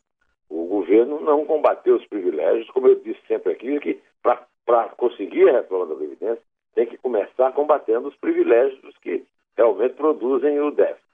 O 0.49 0.66
governo 0.66 1.20
não 1.23 1.44
combateu 1.44 1.97
os 1.97 2.06
privilégios, 2.06 2.70
como 2.70 2.87
eu 2.87 3.00
disse 3.00 3.18
sempre 3.26 3.54
aqui, 3.54 3.80
que 3.80 3.99
para 4.23 4.90
conseguir 4.97 5.49
a 5.49 5.54
reforma 5.54 5.87
da 5.87 5.97
Previdência, 5.97 6.42
tem 6.76 6.87
que 6.87 6.99
começar 6.99 7.50
combatendo 7.50 8.06
os 8.06 8.14
privilégios 8.14 8.97
que 9.02 9.25
realmente 9.56 9.94
produzem 9.94 10.61
o 10.61 10.70
déficit. 10.70 11.08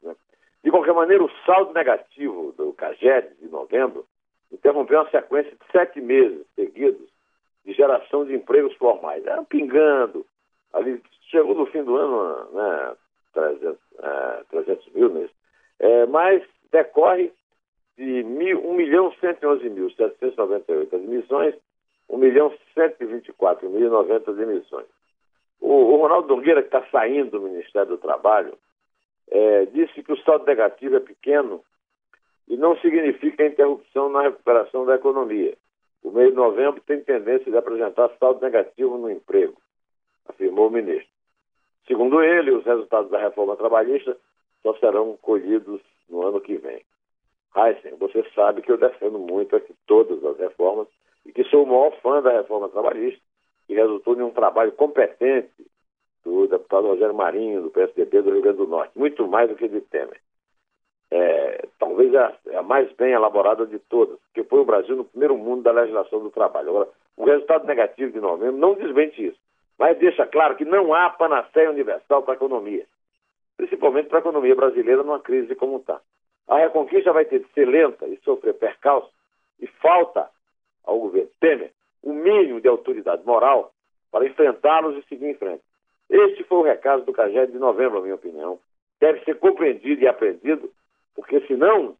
De 0.65 0.71
qualquer 0.71 0.95
maneira, 0.95 1.23
o 1.23 1.31
saldo 1.45 1.75
negativo 1.75 2.53
do 2.57 2.73
CAGED 2.73 3.35
de 3.39 3.49
novembro 3.49 4.07
interrompeu 4.51 4.99
uma 4.99 5.11
sequência 5.11 5.53
de 5.53 5.59
sete 5.71 6.01
meses 6.01 6.47
seguidos 6.55 7.07
de 7.67 7.75
geração 7.75 8.25
de 8.25 8.35
empregos 8.35 8.75
formais. 8.77 9.27
Era 9.27 9.43
pingando. 9.45 10.25
Ali, 10.73 11.03
chegou 11.31 11.55
no 11.55 11.67
fim 11.67 11.83
do 11.83 11.95
ano, 11.97 12.51
né, 12.53 12.97
300, 13.35 13.79
é, 13.99 14.45
300 14.51 14.93
mil, 14.95 15.09
né? 15.11 15.29
É, 15.81 16.07
mas 16.07 16.43
decorre 16.73 17.31
de 17.99 18.23
mil, 18.25 18.67
1 18.67 18.75
milhão 18.75 19.13
111 19.21 19.69
mil 19.69 19.91
798 19.91 20.97
admissões, 20.97 21.55
1 22.09 22.17
milhão 22.17 22.51
124 22.73 23.69
mil 23.69 23.91
90 23.91 24.33
demissões. 24.33 24.87
O, 25.61 25.71
o 25.71 25.97
Ronaldo 25.97 26.35
Nogueira, 26.35 26.63
que 26.63 26.69
está 26.69 26.83
saindo 26.91 27.33
do 27.33 27.43
Ministério 27.43 27.91
do 27.91 27.99
Trabalho, 27.99 28.57
é, 29.31 29.67
disse 29.67 30.03
que 30.03 30.13
o 30.13 30.23
saldo 30.23 30.45
negativo 30.47 30.97
é 30.97 31.01
pequeno 31.01 31.65
e 32.49 32.57
não 32.57 32.77
significa 32.79 33.47
interrupção 33.47 34.09
na 34.09 34.23
recuperação 34.23 34.85
da 34.85 34.97
economia. 34.97 35.57
O 36.03 36.11
mês 36.11 36.31
de 36.31 36.37
novembro 36.37 36.81
tem 36.83 37.03
tendência 37.03 37.51
de 37.51 37.57
apresentar 37.57 38.11
saldo 38.21 38.41
negativo 38.43 38.99
no 38.99 39.11
emprego, 39.11 39.57
afirmou 40.29 40.69
o 40.69 40.71
ministro. 40.71 41.09
Segundo 41.87 42.23
ele, 42.23 42.51
os 42.51 42.65
resultados 42.65 43.11
da 43.11 43.19
reforma 43.19 43.57
trabalhista 43.57 44.17
só 44.63 44.75
serão 44.79 45.17
colhidos 45.21 45.81
no 46.09 46.27
ano 46.27 46.41
que 46.41 46.57
vem. 46.57 46.83
Heisen, 47.57 47.97
você 47.99 48.25
sabe 48.35 48.63
que 48.63 48.73
eu 48.73 48.77
defendo 48.77 49.19
muito 49.19 49.55
aqui 49.55 49.75
todas 49.87 50.23
as 50.25 50.39
reformas 50.39 50.89
e 51.25 51.33
que 51.33 51.45
sou 51.45 51.65
o 51.65 51.67
maior 51.67 51.93
fã 52.01 52.21
da 52.21 52.33
reforma 52.33 52.69
trabalhista 52.69 53.21
que 53.67 53.75
resultou 53.75 54.17
em 54.17 54.23
um 54.23 54.31
trabalho 54.31 54.73
competente 54.73 55.51
do 56.25 56.47
deputado 56.47 56.89
Rogério 56.89 57.15
Marinho, 57.15 57.63
do 57.63 57.71
PSDB 57.71 58.23
do 58.23 58.31
Rio 58.31 58.43
Grande 58.43 58.59
do 58.59 58.67
Norte, 58.67 58.99
muito 58.99 59.27
mais 59.29 59.49
do 59.49 59.57
que 59.57 59.69
de 59.69 59.81
Temer. 59.83 60.21
É, 61.11 61.67
talvez 61.79 62.15
a, 62.15 62.35
a, 62.57 62.63
mais 62.63 62.91
bem 62.93 63.13
elaborada 63.13 63.67
de 63.67 63.79
todas, 63.79 64.19
porque 64.21 64.43
foi 64.45 64.61
o 64.61 64.65
Brasil 64.65 64.97
no 64.97 65.05
primeiro 65.05 65.37
mundo 65.37 65.63
da 65.63 65.73
legislação 65.73 66.21
do 66.21 66.31
trabalho. 66.31 66.71
Agora, 66.71 66.89
o 67.17 67.25
resultado 67.25 67.67
negativo 67.67 68.13
de 68.13 68.21
novembro 68.21 68.57
não 68.57 68.75
desmente 68.75 69.25
isso, 69.25 69.39
mas 69.79 69.99
deixa 69.99 70.27
claro 70.27 70.57
que 70.57 70.65
não 70.65 70.95
há 70.95 71.11
panaceia 71.11 71.71
universal 71.71 72.23
para 72.23 72.35
a 72.35 72.37
economia, 72.37 72.87
principalmente 73.57 74.09
para 74.09 74.19
a 74.19 74.21
economia 74.21 74.55
brasileira 74.55 75.03
numa 75.03 75.21
crise 75.21 75.55
como 75.55 75.77
está. 75.77 76.01
A 76.49 76.59
reconquista 76.59 77.13
vai 77.13 77.25
ter 77.25 77.41
de 77.41 77.49
ser 77.53 77.67
lenta 77.67 78.07
e 78.07 78.17
sofrer 78.19 78.55
percalço, 78.55 79.11
e 79.61 79.67
falta 79.67 80.29
ao 80.85 80.99
governo 80.99 81.31
Temer 81.41 81.71
o 82.03 82.13
mínimo 82.13 82.61
de 82.61 82.69
autoridade 82.69 83.25
moral 83.25 83.73
para 84.11 84.27
enfrentá-los 84.27 84.97
e 84.97 85.09
seguir 85.09 85.27
em 85.27 85.35
frente. 85.35 85.64
Este 86.15 86.45
foi 86.45 86.59
o 86.59 86.63
recado 86.63 87.05
do 87.05 87.13
CAGED 87.13 87.51
de 87.51 87.59
novembro, 87.59 87.97
na 87.97 88.03
minha 88.03 88.15
opinião. 88.15 88.61
Deve 89.01 89.25
ser 89.25 89.37
compreendido 89.37 90.01
e 90.01 90.07
aprendido, 90.07 90.71
porque 91.13 91.45
senão 91.49 91.97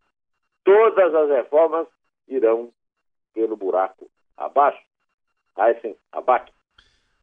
todas 0.63 1.13
as 1.13 1.29
reformas 1.31 1.89
irão 2.29 2.71
pelo 3.35 3.57
buraco 3.57 4.09
abaixo. 4.37 4.79
Aysen 5.57 5.97
abaixo. 6.13 6.53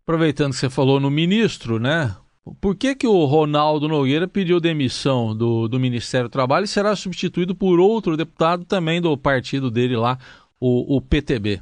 Aproveitando 0.03 0.51
que 0.51 0.57
você 0.57 0.69
falou 0.69 0.99
no 0.99 1.09
ministro, 1.09 1.79
né? 1.79 2.13
Por 2.59 2.75
que, 2.75 2.93
que 2.93 3.07
o 3.07 3.23
Ronaldo 3.23 3.87
Nogueira 3.87 4.27
pediu 4.27 4.59
demissão 4.59 5.33
do, 5.33 5.69
do 5.69 5.79
Ministério 5.79 6.27
do 6.27 6.31
Trabalho 6.31 6.65
e 6.65 6.67
será 6.67 6.93
substituído 6.93 7.55
por 7.55 7.79
outro 7.79 8.17
deputado 8.17 8.65
também 8.65 9.01
do 9.01 9.17
partido 9.17 9.71
dele 9.71 9.95
lá, 9.95 10.17
o, 10.59 10.97
o 10.97 11.01
PTB? 11.01 11.61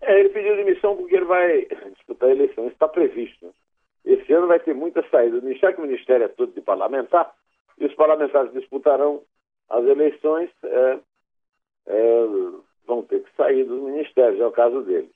É, 0.00 0.18
ele 0.18 0.30
pediu 0.30 0.56
demissão 0.56 0.96
porque 0.96 1.16
ele 1.16 1.26
vai 1.26 1.66
disputar 1.94 2.30
a 2.30 2.32
eleição. 2.32 2.64
Isso 2.64 2.72
está 2.72 2.88
previsto. 2.88 3.44
Né? 3.44 3.52
Esse 4.10 4.32
ano 4.32 4.48
vai 4.48 4.58
ter 4.58 4.74
muitas 4.74 5.08
saídas. 5.08 5.40
Já 5.58 5.72
que 5.72 5.80
o 5.80 5.86
Ministério 5.86 6.24
é 6.24 6.28
todo 6.28 6.52
de 6.52 6.60
parlamentar, 6.60 7.32
e 7.78 7.86
os 7.86 7.94
parlamentares 7.94 8.52
disputarão 8.52 9.22
as 9.68 9.84
eleições, 9.84 10.50
é, 10.64 10.98
é, 11.86 12.26
vão 12.86 13.02
ter 13.02 13.22
que 13.22 13.36
sair 13.36 13.62
dos 13.62 13.80
ministérios, 13.80 14.40
é 14.40 14.46
o 14.46 14.50
caso 14.50 14.82
dele. 14.82 15.08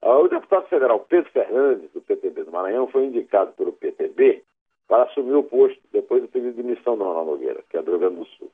Ah, 0.00 0.16
o 0.18 0.28
deputado 0.28 0.68
federal 0.68 1.00
Pedro 1.00 1.30
Fernandes, 1.32 1.90
do 1.90 2.00
PTB 2.00 2.44
do 2.44 2.52
Maranhão, 2.52 2.86
foi 2.86 3.06
indicado 3.06 3.52
pelo 3.54 3.72
PTB 3.72 4.44
para 4.86 5.02
assumir 5.04 5.34
o 5.34 5.42
posto 5.42 5.80
depois 5.92 6.22
do 6.22 6.28
pedido 6.28 6.54
de 6.54 6.62
demissão 6.62 6.96
do 6.96 7.02
Ronaldo 7.02 7.32
Nogueira, 7.32 7.64
que 7.68 7.76
é 7.76 7.82
do 7.82 7.90
Rio 7.90 8.00
Grande 8.00 8.16
do 8.16 8.26
Sul. 8.26 8.50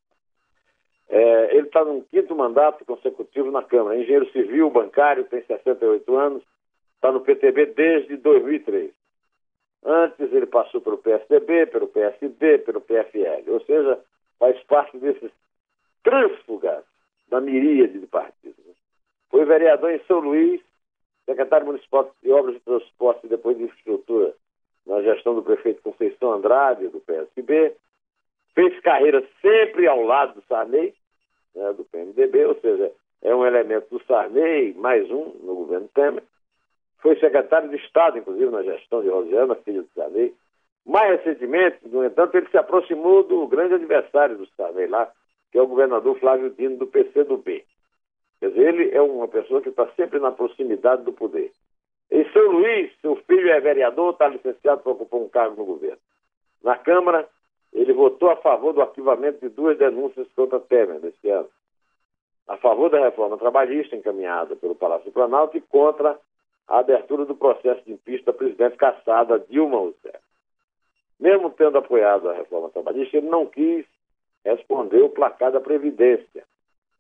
É, 1.11 1.55
ele 1.55 1.67
está 1.67 1.85
num 1.85 2.01
quinto 2.01 2.35
mandato 2.35 2.83
consecutivo 2.87 3.51
na 3.51 3.63
Câmara. 3.63 3.99
Engenheiro 3.99 4.31
civil, 4.33 4.71
bancário, 4.71 5.25
tem 5.25 5.43
68 5.45 6.17
anos, 6.17 6.43
está 6.95 7.13
no 7.13 7.21
PTB 7.21 7.67
desde 7.67 8.17
2003. 8.17 9.02
Antes 9.85 10.33
ele 10.33 10.47
passou 10.47 10.81
pelo 10.81 10.99
PSDB, 10.99 11.67
pelo 11.67 11.89
PSD, 11.89 12.59
pelo 12.59 12.81
PFL, 12.81 13.49
ou 13.49 13.61
seja, 13.65 13.99
faz 14.39 14.63
parte 14.65 14.97
desses 14.99 15.31
trânsfugas 16.05 16.85
da 17.29 17.41
miríade 17.41 17.99
de 17.99 18.07
partidos. 18.07 18.77
Foi 19.31 19.45
vereador 19.45 19.91
em 19.91 20.01
São 20.05 20.21
Luís, 20.21 20.61
secretário 21.25 21.67
municipal 21.67 22.15
de 22.23 22.31
obras 22.31 22.55
de 22.55 22.61
transporte 22.61 23.27
e 23.27 23.29
depois 23.29 23.57
de 23.57 23.65
infraestrutura 23.65 24.35
na 24.87 25.03
gestão 25.03 25.35
do 25.35 25.43
prefeito 25.43 25.83
Conceição 25.83 26.33
Andrade, 26.33 26.89
do 26.89 27.01
PSB. 27.01 27.75
Fez 28.55 28.79
carreira 28.81 29.27
sempre 29.41 29.87
ao 29.87 30.03
lado 30.03 30.35
do 30.35 30.47
Sarney, 30.47 30.95
né, 31.55 31.73
do 31.73 31.85
PMDB, 31.85 32.47
ou 32.47 32.55
seja, 32.61 32.93
é 33.23 33.35
um 33.35 33.47
elemento 33.47 33.89
do 33.91 34.05
Sarney, 34.05 34.75
mais 34.75 35.11
um 35.11 35.33
no 35.43 35.55
governo 35.55 35.89
Temer. 35.95 36.23
Foi 37.03 37.19
secretário 37.19 37.69
de 37.69 37.77
Estado, 37.77 38.19
inclusive, 38.19 38.51
na 38.51 38.63
gestão 38.63 39.03
de 39.03 39.09
Rosiana, 39.09 39.57
filha 39.57 39.83
do 39.83 39.89
Sarney. 39.89 40.33
Mais 40.87 41.19
recentemente, 41.19 41.79
no 41.89 42.05
entanto, 42.05 42.37
ele 42.37 42.49
se 42.49 42.57
aproximou 42.57 43.25
do 43.25 43.47
grande 43.49 43.75
adversário 43.75 44.39
do 44.39 44.47
Sarney 44.57 44.87
lá, 44.87 45.11
que 45.51 45.59
é 45.59 45.63
o 45.63 45.67
governador 45.67 46.17
Flávio 46.21 46.51
Dino, 46.51 46.77
do 46.77 46.87
PCdoB. 46.87 47.65
Quer 48.39 48.49
dizer, 48.49 48.69
ele 48.69 48.91
é 48.97 49.03
uma 49.03 49.27
pessoa 49.27 49.61
que 49.61 49.69
está 49.69 49.87
sempre 49.97 50.21
na 50.21 50.31
proximidade 50.31 51.03
do 51.03 51.13
poder. 51.13 51.53
Em 52.11 52.25
São 52.33 52.53
Luís, 52.53 52.93
seu 53.01 53.17
filho 53.17 53.51
é 53.51 53.61
vereador, 53.61 54.13
está 54.13 54.29
licenciado 54.29 54.83
para 54.83 54.93
ocupar 54.93 55.21
um 55.21 55.29
cargo 55.29 55.57
no 55.57 55.65
governo. 55.65 55.99
Na 56.63 56.79
Câmara, 56.79 57.29
ele 57.73 57.93
votou 57.93 58.31
a 58.31 58.37
favor 58.37 58.73
do 58.73 58.83
arquivamento 58.83 59.41
de 59.41 59.49
duas 59.49 59.77
denúncias 59.77 60.29
contra 60.37 60.61
Temer 60.61 61.01
neste 61.01 61.29
ano. 61.29 61.49
A 62.47 62.57
favor 62.59 62.91
da 62.91 63.01
reforma 63.01 63.39
trabalhista 63.39 63.97
encaminhada 63.97 64.55
pelo 64.55 64.75
Palácio 64.75 65.07
do 65.07 65.13
Planalto 65.13 65.57
e 65.57 65.61
contra 65.61 66.19
a 66.69 66.79
abertura 66.79 67.25
do 67.25 67.35
processo 67.35 67.85
de 67.85 67.93
impeachment 67.93 68.25
da 68.25 68.33
presidente 68.33 68.77
caçada 68.77 69.39
Dilma 69.39 69.77
Rousseff. 69.77 70.19
Mesmo 71.19 71.51
tendo 71.51 71.79
apoiado 71.79 72.29
a 72.29 72.35
reforma 72.35 72.71
trabalhista, 72.71 73.17
ele 73.17 73.29
não 73.29 73.47
quis 73.47 73.87
responder 74.45 75.03
o 75.03 75.09
placar 75.09 75.53
da 75.53 75.61
Previdência, 75.61 76.45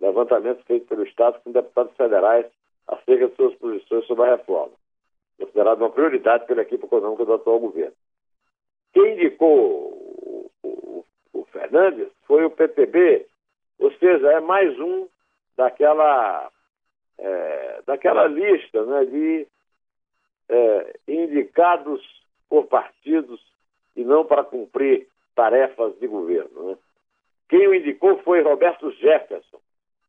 levantamento 0.00 0.64
feito 0.64 0.86
pelo 0.86 1.04
Estado 1.04 1.40
com 1.42 1.52
deputados 1.52 1.94
federais 1.96 2.46
acerca 2.86 3.28
de 3.28 3.36
suas 3.36 3.54
posições 3.56 4.06
sobre 4.06 4.24
a 4.24 4.36
reforma, 4.36 4.72
considerado 5.38 5.78
uma 5.78 5.90
prioridade 5.90 6.46
pela 6.46 6.62
equipe 6.62 6.84
econômica 6.84 7.24
do 7.24 7.34
atual 7.34 7.60
governo. 7.60 7.94
Quem 8.92 9.14
indicou 9.14 9.50
o, 9.52 10.50
o, 10.62 11.04
o 11.32 11.44
Fernandes 11.46 12.08
foi 12.26 12.44
o 12.44 12.50
PTB, 12.50 13.26
ou 13.78 13.92
seja, 13.94 14.32
é 14.32 14.40
mais 14.40 14.78
um 14.78 15.08
daquela, 15.56 16.50
é, 17.22 17.82
daquela 17.86 18.26
lista 18.26 18.84
né, 18.84 19.04
de 19.04 19.46
é, 20.48 20.96
indicados 21.06 22.02
por 22.48 22.66
partidos 22.66 23.40
e 23.94 24.04
não 24.04 24.24
para 24.24 24.42
cumprir 24.42 25.06
tarefas 25.34 25.96
de 26.00 26.06
governo. 26.06 26.70
Né? 26.70 26.78
Quem 27.48 27.68
o 27.68 27.74
indicou 27.74 28.18
foi 28.18 28.42
Roberto 28.42 28.90
Jefferson 28.92 29.60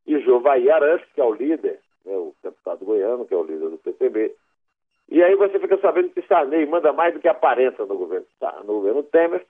e 0.07 0.19
Jovair 0.19 0.73
Arantes, 0.73 1.07
que 1.13 1.21
é 1.21 1.23
o 1.23 1.33
líder, 1.33 1.79
né, 2.03 2.13
o 2.15 2.33
deputado 2.43 2.83
goiano, 2.83 3.25
que 3.25 3.33
é 3.33 3.37
o 3.37 3.43
líder 3.43 3.69
do 3.69 3.77
PTB. 3.77 4.35
E 5.09 5.21
aí 5.21 5.35
você 5.35 5.59
fica 5.59 5.77
sabendo 5.77 6.09
que 6.09 6.21
Sarney 6.23 6.65
manda 6.65 6.91
mais 6.91 7.13
do 7.13 7.19
que 7.19 7.27
aparenta 7.27 7.85
no 7.85 7.97
governo, 7.97 8.25
no 8.65 8.73
governo 8.73 9.03
Temer. 9.03 9.45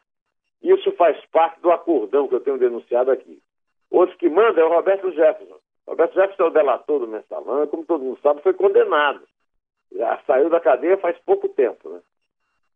Isso 0.61 0.91
faz 0.93 1.17
parte 1.27 1.61
do 1.61 1.71
acordão 1.71 2.27
que 2.27 2.35
eu 2.35 2.39
tenho 2.39 2.57
denunciado 2.57 3.11
aqui. 3.11 3.41
Outro 3.89 4.17
que 4.17 4.29
manda 4.29 4.59
é 4.59 4.63
o 4.63 4.69
Roberto 4.69 5.11
Jefferson. 5.11 5.62
Roberto 5.87 6.13
Jefferson 6.13 6.43
é 6.43 6.47
o 6.47 6.51
delator 6.51 6.99
do 6.99 7.07
mensalão, 7.07 7.67
como 7.67 7.85
todo 7.85 8.03
mundo 8.03 8.19
sabe, 8.21 8.41
foi 8.41 8.53
condenado. 8.53 9.21
Já 9.91 10.19
saiu 10.25 10.49
da 10.49 10.59
cadeia 10.59 10.97
faz 10.97 11.17
pouco 11.25 11.47
tempo, 11.49 11.89
né? 11.89 11.99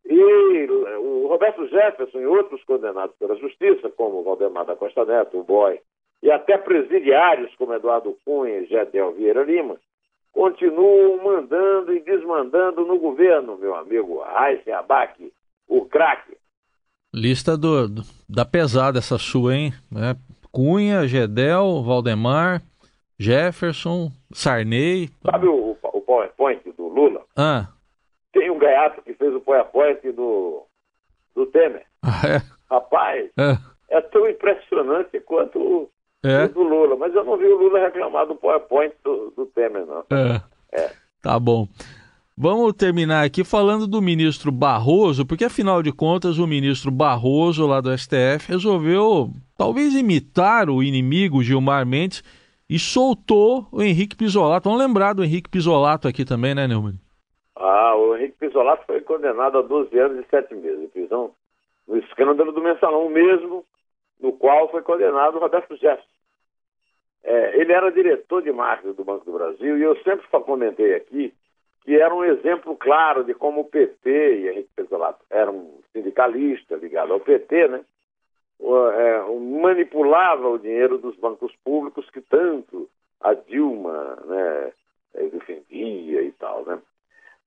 E 0.05 0.67
o 0.99 1.27
Roberto 1.27 1.67
Jefferson 1.67 2.19
e 2.19 2.25
outros 2.25 2.63
condenados 2.63 3.15
pela 3.17 3.35
justiça, 3.35 3.89
como 3.89 4.23
Valdemar 4.23 4.65
da 4.65 4.75
Costa 4.75 5.03
Neto, 5.03 5.39
o 5.39 5.43
Boy, 5.43 5.79
e 6.23 6.31
até 6.31 6.57
presidiários 6.57 7.53
como 7.55 7.73
Eduardo 7.73 8.17
Cunha 8.23 8.59
e 8.59 8.65
Gedel 8.67 9.13
Vieira 9.13 9.43
Lima, 9.43 9.77
continuam 10.31 11.23
mandando 11.23 11.93
e 11.93 11.99
desmandando 11.99 12.85
no 12.85 12.97
governo, 12.99 13.57
meu 13.57 13.75
amigo 13.75 14.19
Raíssa 14.21 14.77
Abac, 14.77 15.31
o 15.67 15.85
craque. 15.85 16.37
Lista 17.13 17.57
do, 17.57 17.87
da 18.29 18.45
pesada 18.45 18.99
essa 18.99 19.17
sua, 19.17 19.55
hein? 19.55 19.73
É, 19.95 20.15
Cunha, 20.51 21.07
Gedel, 21.07 21.83
Valdemar, 21.83 22.61
Jefferson, 23.19 24.11
Sarney. 24.31 25.09
Sabe 25.23 25.47
o, 25.47 25.75
o 25.81 26.01
PowerPoint 26.01 26.61
do 26.77 26.87
Lula? 26.87 27.23
Ah. 27.35 27.67
Tem 28.31 28.51
um 28.51 28.59
gaiato 28.59 29.01
que 29.01 29.13
fez 29.13 29.33
o 29.33 29.39
PowerPoint 29.39 29.99
do, 30.11 30.65
do 31.35 31.45
Temer. 31.47 31.85
Ah, 32.03 32.21
é? 32.27 32.41
Rapaz, 32.69 33.29
é. 33.37 33.57
é 33.89 34.01
tão 34.01 34.29
impressionante 34.29 35.19
quanto 35.21 35.59
o 35.59 35.89
é. 36.23 36.47
do 36.47 36.61
Lula. 36.61 36.95
Mas 36.95 37.13
eu 37.15 37.23
não 37.23 37.37
vi 37.37 37.45
o 37.45 37.57
Lula 37.57 37.79
reclamar 37.79 38.27
do 38.27 38.35
PowerPoint 38.35 38.93
do, 39.03 39.31
do 39.31 39.45
Temer, 39.47 39.85
não. 39.85 40.03
É. 40.11 40.41
é. 40.71 40.91
Tá 41.21 41.39
bom. 41.39 41.67
Vamos 42.39 42.73
terminar 42.73 43.25
aqui 43.25 43.43
falando 43.43 43.87
do 43.87 43.99
ministro 43.99 44.51
Barroso, 44.51 45.25
porque 45.25 45.45
afinal 45.45 45.81
de 45.81 45.91
contas 45.91 46.37
o 46.37 46.45
ministro 46.45 46.91
Barroso, 46.91 47.65
lá 47.65 47.81
do 47.81 47.97
STF, 47.97 48.49
resolveu 48.49 49.31
talvez 49.57 49.95
imitar 49.95 50.69
o 50.69 50.83
inimigo 50.83 51.41
Gilmar 51.41 51.83
Mendes 51.83 52.23
e 52.69 52.77
soltou 52.77 53.67
o 53.71 53.81
Henrique 53.81 54.15
Pisolato. 54.15 54.69
Vamos 54.69 54.85
lembrar 54.85 55.13
do 55.13 55.23
Henrique 55.23 55.49
Pisolato 55.49 56.07
aqui 56.07 56.25
também, 56.25 56.53
né, 56.53 56.67
Neumann? 56.67 56.95
Ah, 57.55 57.95
o 57.95 58.15
Henrique 58.15 58.37
Pisolato 58.37 58.85
foi 58.85 59.01
condenado 59.01 59.57
a 59.57 59.61
12 59.61 59.97
anos 59.97 60.25
e 60.25 60.29
7 60.29 60.53
meses 60.55 60.81
de 60.81 60.87
prisão 60.87 61.31
no 61.87 61.97
escândalo 61.97 62.51
do 62.51 62.61
mensalão 62.61 63.09
mesmo, 63.09 63.65
no 64.19 64.33
qual 64.33 64.69
foi 64.69 64.81
condenado 64.81 65.37
o 65.37 65.39
Roberto 65.39 65.75
Jefferson. 65.75 66.17
É, 67.23 67.59
ele 67.59 67.73
era 67.73 67.91
diretor 67.91 68.41
de 68.41 68.51
marketing 68.51 68.93
do 68.93 69.03
Banco 69.03 69.25
do 69.25 69.33
Brasil 69.33 69.77
e 69.77 69.81
eu 69.81 69.95
sempre 70.03 70.25
comentei 70.27 70.95
aqui 70.95 71.33
que 71.83 71.95
era 71.95 72.13
um 72.13 72.23
exemplo 72.23 72.75
claro 72.75 73.23
de 73.23 73.33
como 73.33 73.61
o 73.61 73.65
PT 73.65 74.09
e 74.09 74.49
Henrique 74.49 74.69
Pesolato 74.75 75.23
era 75.29 75.49
um 75.49 75.79
sindicalista 75.93 76.75
ligado 76.75 77.13
ao 77.13 77.19
PT, 77.19 77.69
né? 77.69 77.81
É, 78.59 79.21
manipulava 79.61 80.47
o 80.47 80.57
dinheiro 80.57 80.97
dos 80.97 81.15
bancos 81.17 81.53
públicos 81.63 82.09
que 82.09 82.21
tanto 82.21 82.89
a 83.21 83.33
Dilma 83.33 84.17
né, 84.25 84.73
defendia 85.13 86.21
e 86.21 86.31
tal, 86.33 86.65
né? 86.65 86.79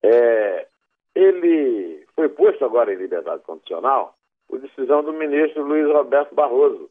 É, 0.03 0.67
ele 1.15 2.07
foi 2.15 2.29
posto 2.29 2.65
agora 2.65 2.93
em 2.93 2.97
liberdade 2.97 3.43
condicional 3.43 4.15
por 4.49 4.61
decisão 4.61 5.03
do 5.03 5.13
ministro 5.13 5.65
Luiz 5.65 5.87
Roberto 5.87 6.35
Barroso, 6.35 6.91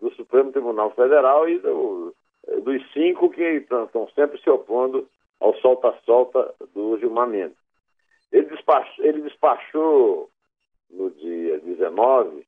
do 0.00 0.10
Supremo 0.14 0.52
Tribunal 0.52 0.90
Federal 0.92 1.48
e 1.48 1.58
do, 1.58 2.14
dos 2.62 2.92
cinco 2.92 3.30
que 3.30 3.42
estão 3.42 4.08
sempre 4.14 4.40
se 4.40 4.50
opondo 4.50 5.08
ao 5.40 5.54
solta-solta 5.56 6.54
do 6.74 6.98
Gilmar 6.98 7.28
Mendes. 7.28 7.56
Ele 8.32 8.46
despachou, 8.46 9.04
ele 9.04 9.22
despachou 9.22 10.30
no 10.90 11.10
dia 11.10 11.58
19 11.60 12.43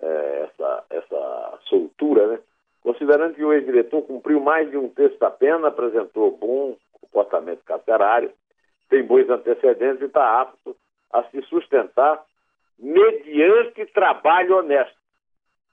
é, 0.00 0.48
essa, 0.48 0.84
essa 0.90 1.58
soltura, 1.68 2.26
né? 2.26 2.38
considerando 2.82 3.34
que 3.34 3.44
o 3.44 3.52
ex-diretor 3.52 4.02
cumpriu 4.02 4.40
mais 4.40 4.70
de 4.70 4.76
um 4.76 4.88
terço 4.88 5.18
da 5.18 5.30
pena, 5.30 5.68
apresentou 5.68 6.36
bom 6.36 6.76
comportamento 7.00 7.64
carcerário, 7.64 8.32
tem 8.88 9.02
bons 9.02 9.28
antecedentes 9.28 10.02
e 10.02 10.06
está 10.06 10.40
apto 10.40 10.76
a 11.12 11.22
se 11.24 11.42
sustentar 11.42 12.22
mediante 12.78 13.86
trabalho 13.86 14.58
honesto. 14.58 14.96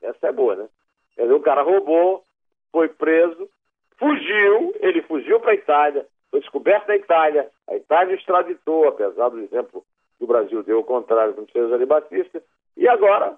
Essa 0.01 0.27
é 0.27 0.31
boa, 0.31 0.55
né? 0.55 0.67
Quer 1.15 1.23
dizer, 1.23 1.33
o 1.33 1.41
cara 1.41 1.61
roubou, 1.61 2.23
foi 2.71 2.89
preso, 2.89 3.49
fugiu, 3.97 4.73
ele 4.79 5.01
fugiu 5.03 5.39
para 5.39 5.51
a 5.51 5.55
Itália, 5.55 6.05
foi 6.29 6.39
descoberto 6.41 6.87
na 6.87 6.95
Itália, 6.95 7.49
a 7.67 7.75
Itália 7.75 8.15
extraditou, 8.15 8.87
apesar 8.87 9.29
do 9.29 9.39
exemplo 9.39 9.85
que 10.17 10.23
o 10.23 10.27
Brasil 10.27 10.63
deu 10.63 10.77
ao 10.77 10.83
contrário 10.83 11.33
com 11.33 11.41
o 11.41 11.51
Cesare 11.51 11.85
Batista, 11.85 12.41
e 12.75 12.87
agora 12.87 13.37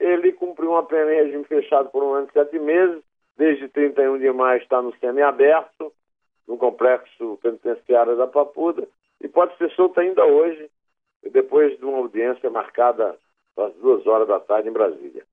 ele 0.00 0.32
cumpriu 0.32 0.70
uma 0.70 0.84
pena 0.84 1.12
em 1.12 1.24
regime 1.24 1.44
fechado 1.44 1.90
por 1.90 2.02
um 2.02 2.12
ano 2.12 2.28
e 2.28 2.32
sete 2.32 2.58
meses, 2.58 3.02
desde 3.36 3.68
31 3.68 4.18
de 4.18 4.30
maio 4.32 4.60
está 4.60 4.80
no 4.80 4.94
semiaberto, 4.98 5.92
no 6.46 6.56
complexo 6.56 7.38
penitenciário 7.42 8.16
da 8.16 8.26
Papuda, 8.26 8.86
e 9.20 9.28
pode 9.28 9.56
ser 9.56 9.70
solto 9.72 10.00
ainda 10.00 10.24
hoje, 10.24 10.70
depois 11.32 11.76
de 11.78 11.84
uma 11.84 11.98
audiência 11.98 12.48
marcada 12.48 13.16
às 13.56 13.74
duas 13.74 14.06
horas 14.06 14.28
da 14.28 14.40
tarde 14.40 14.68
em 14.68 14.72
Brasília. 14.72 15.24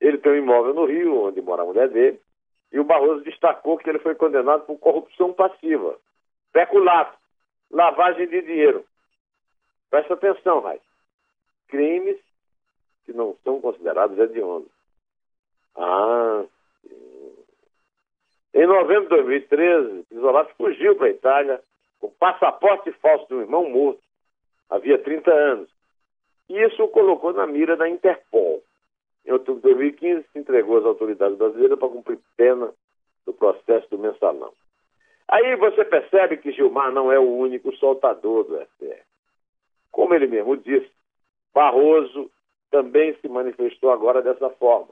Ele 0.00 0.18
tem 0.18 0.32
um 0.32 0.36
imóvel 0.36 0.74
no 0.74 0.84
Rio, 0.84 1.24
onde 1.24 1.40
mora 1.40 1.62
a 1.62 1.66
mulher 1.66 1.88
dele, 1.88 2.20
e 2.72 2.80
o 2.80 2.84
Barroso 2.84 3.22
destacou 3.22 3.76
que 3.76 3.88
ele 3.88 3.98
foi 3.98 4.14
condenado 4.14 4.64
por 4.64 4.78
corrupção 4.78 5.32
passiva, 5.32 5.96
peculato, 6.52 7.18
lavagem 7.70 8.26
de 8.28 8.40
dinheiro. 8.42 8.84
Presta 9.90 10.14
atenção, 10.14 10.60
Rai. 10.60 10.80
Crimes 11.68 12.18
que 13.04 13.12
não 13.12 13.36
são 13.44 13.60
considerados 13.60 14.18
hediondos. 14.18 14.70
Ah. 15.76 16.44
Em 18.54 18.66
novembro 18.66 19.04
de 19.04 19.08
2013, 19.08 20.06
Isolato 20.10 20.54
fugiu 20.56 20.94
para 20.96 21.06
a 21.06 21.10
Itália 21.10 21.62
com 21.98 22.10
passaporte 22.10 22.92
falso 22.92 23.26
de 23.28 23.34
um 23.34 23.40
irmão 23.40 23.68
morto. 23.70 24.02
Havia 24.68 24.98
30 24.98 25.30
anos. 25.30 25.70
E 26.48 26.60
isso 26.64 26.82
o 26.82 26.88
colocou 26.88 27.32
na 27.32 27.46
mira 27.46 27.76
da 27.76 27.88
Interpol. 27.88 28.62
Em 29.24 29.32
outubro 29.32 29.62
de 29.62 29.68
2015, 29.68 30.26
se 30.32 30.38
entregou 30.38 30.78
às 30.78 30.84
autoridades 30.84 31.38
brasileiras 31.38 31.78
para 31.78 31.88
cumprir 31.88 32.18
pena 32.36 32.72
do 33.24 33.32
processo 33.32 33.88
do 33.88 33.98
mensalão. 33.98 34.52
Aí 35.28 35.56
você 35.56 35.84
percebe 35.84 36.36
que 36.36 36.52
Gilmar 36.52 36.92
não 36.92 37.10
é 37.10 37.18
o 37.18 37.36
único 37.36 37.74
soltador 37.76 38.44
do 38.44 38.60
STF. 38.60 39.02
Como 39.90 40.14
ele 40.14 40.26
mesmo 40.26 40.56
disse, 40.56 40.90
Barroso 41.54 42.30
também 42.72 43.14
se 43.20 43.28
manifestou 43.28 43.90
agora 43.90 44.22
dessa 44.22 44.50
forma. 44.50 44.88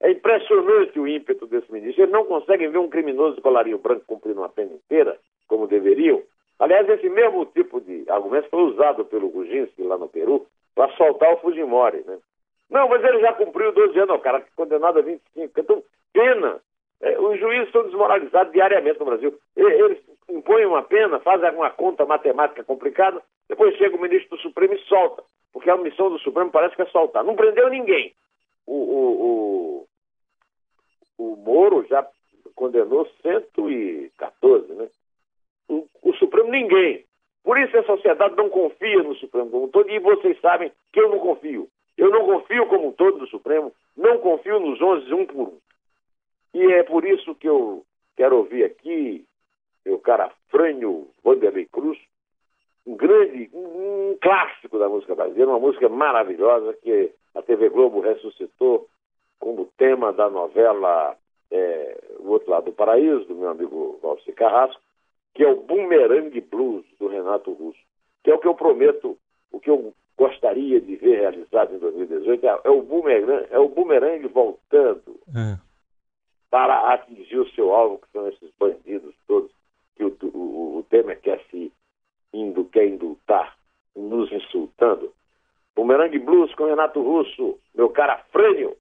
É 0.00 0.10
impressionante 0.10 0.98
o 0.98 1.06
ímpeto 1.06 1.46
desse 1.46 1.70
ministro. 1.70 2.02
Eles 2.02 2.12
não 2.12 2.24
conseguem 2.24 2.70
ver 2.70 2.78
um 2.78 2.88
criminoso 2.88 3.36
de 3.36 3.42
colarinho 3.42 3.76
branco 3.78 4.04
cumprindo 4.06 4.40
uma 4.40 4.48
pena 4.48 4.72
inteira, 4.72 5.18
como 5.46 5.66
deveriam. 5.66 6.22
Aliás, 6.58 6.88
esse 6.88 7.08
mesmo 7.10 7.44
tipo 7.46 7.80
de 7.80 8.04
argumento 8.08 8.48
foi 8.48 8.62
usado 8.62 9.04
pelo 9.04 9.28
Gujinski 9.28 9.82
lá 9.82 9.98
no 9.98 10.08
Peru 10.08 10.46
para 10.74 10.90
soltar 10.96 11.34
o 11.34 11.38
Fujimori, 11.38 12.02
né? 12.06 12.18
Não, 12.70 12.88
mas 12.88 13.04
ele 13.04 13.20
já 13.20 13.32
cumpriu 13.32 13.72
12 13.72 13.98
anos, 13.98 14.16
o 14.16 14.20
cara 14.20 14.44
condenado 14.54 15.00
a 15.00 15.02
25. 15.02 15.60
Então, 15.60 15.82
pena. 16.12 16.60
É, 17.02 17.18
os 17.18 17.40
juízes 17.40 17.72
são 17.72 17.82
desmoralizados 17.84 18.52
diariamente 18.52 19.00
no 19.00 19.06
Brasil. 19.06 19.34
Eles 19.56 19.98
impõem 20.30 20.66
uma 20.66 20.82
pena, 20.82 21.20
fazem 21.20 21.48
alguma 21.48 21.70
conta 21.70 22.06
matemática 22.06 22.64
complicada, 22.64 23.22
depois 23.48 23.76
chega 23.76 23.96
o 23.96 24.00
ministro 24.00 24.36
do 24.36 24.42
Supremo 24.42 24.74
e 24.74 24.78
solta. 24.86 25.22
Porque 25.52 25.68
a 25.68 25.76
missão 25.76 26.10
do 26.10 26.18
Supremo 26.20 26.50
parece 26.50 26.76
que 26.76 26.82
é 26.82 26.86
soltar. 26.86 27.24
Não 27.24 27.34
prendeu 27.34 27.68
ninguém. 27.68 28.14
O, 28.66 28.74
o, 28.74 29.86
o, 31.18 31.32
o 31.32 31.36
Moro 31.36 31.84
já 31.88 32.06
condenou 32.54 33.08
114, 33.22 34.72
né? 34.74 34.88
O, 35.68 35.86
o 36.02 36.14
Supremo 36.14 36.50
ninguém. 36.50 37.04
Por 37.42 37.58
isso 37.58 37.76
a 37.76 37.84
sociedade 37.84 38.36
não 38.36 38.48
confia 38.48 39.02
no 39.02 39.14
Supremo 39.16 39.50
como 39.50 39.64
um 39.64 39.68
todo, 39.68 39.90
e 39.90 39.98
vocês 39.98 40.38
sabem 40.40 40.70
que 40.92 41.00
eu 41.00 41.08
não 41.08 41.18
confio. 41.18 41.68
Eu 41.96 42.10
não 42.10 42.24
confio 42.24 42.66
como 42.66 42.88
um 42.88 42.92
todo 42.92 43.18
no 43.18 43.26
Supremo, 43.26 43.72
não 43.96 44.18
confio 44.18 44.60
nos 44.60 44.80
11 44.80 45.12
um 45.12 45.26
por 45.26 45.48
um. 45.48 45.58
E 46.54 46.72
é 46.72 46.82
por 46.82 47.04
isso 47.04 47.34
que 47.34 47.48
eu 47.48 47.84
quero 48.16 48.36
ouvir 48.36 48.64
aqui 48.64 49.24
meu 49.84 49.98
cara 49.98 50.30
Frânio 50.48 51.08
Vanderlei 51.24 51.66
Cruz, 51.66 51.98
um 52.86 52.96
grande, 52.96 53.50
um, 53.52 54.16
clássico 54.20 54.78
da 54.78 54.88
música 54.88 55.14
brasileira, 55.14 55.50
uma 55.50 55.60
música 55.60 55.88
maravilhosa 55.88 56.72
que 56.82 57.12
a 57.34 57.42
TV 57.42 57.68
Globo 57.68 58.00
ressuscitou 58.00 58.88
como 59.38 59.70
tema 59.76 60.12
da 60.12 60.28
novela 60.28 61.16
é, 61.50 61.98
O 62.18 62.28
Outro 62.30 62.50
Lado 62.50 62.66
do 62.66 62.72
Paraíso, 62.72 63.24
do 63.26 63.34
meu 63.34 63.48
amigo 63.48 63.98
Valci 64.02 64.32
Carrasco, 64.32 64.80
que 65.34 65.44
é 65.44 65.48
o 65.48 65.62
Boomerang 65.62 66.38
Blues, 66.40 66.84
do 66.98 67.08
Renato 67.08 67.52
Russo, 67.52 67.78
que 68.22 68.30
é 68.30 68.34
o 68.34 68.38
que 68.38 68.48
eu 68.48 68.54
prometo, 68.54 69.16
o 69.52 69.60
que 69.60 69.70
eu 69.70 69.94
gostaria 70.16 70.80
de 70.80 70.96
ver 70.96 71.20
realizado 71.20 71.74
em 71.74 71.78
2018, 71.78 72.46
é, 72.46 72.60
é 72.64 72.70
o 72.70 72.82
boomerang, 72.82 73.46
é 73.50 73.58
o 73.58 73.68
boomerang 73.68 74.26
voltando 74.28 75.18
é. 75.34 75.56
para 76.50 76.92
atingir 76.92 77.38
o 77.38 77.48
seu 77.50 77.74
alvo, 77.74 77.98
que 77.98 78.12
são 78.12 78.28
esses 78.28 78.50
bandidos 78.58 79.14
todos 79.26 79.50
que 80.00 80.26
o, 80.26 80.30
o, 80.32 80.78
o 80.78 80.86
Temer 80.88 81.20
quer 81.20 81.40
se 81.50 81.72
indo, 82.32 82.64
quer 82.66 82.86
indultar, 82.86 83.56
nos 83.94 84.32
insultando. 84.32 85.12
Bumerangue 85.76 86.18
Blues 86.18 86.54
com 86.54 86.64
Renato 86.64 87.02
Russo, 87.02 87.58
meu 87.74 87.90
cara 87.90 88.24
Frânio. 88.32 88.76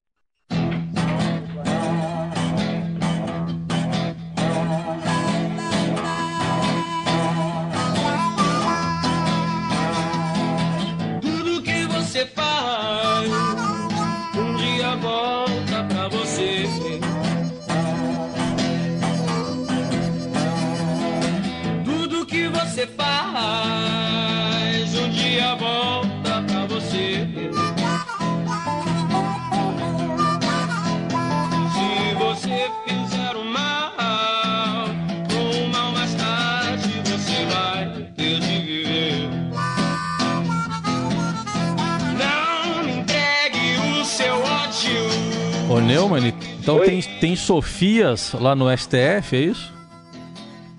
Ô 46.10 46.16
Neumann, 46.18 46.34
então 46.62 46.78
Oi? 46.78 46.86
tem, 46.86 47.02
tem 47.20 47.36
Sofias 47.36 48.34
lá 48.34 48.56
no 48.56 48.66
STF, 48.76 49.36
é 49.36 49.40
isso? 49.40 49.74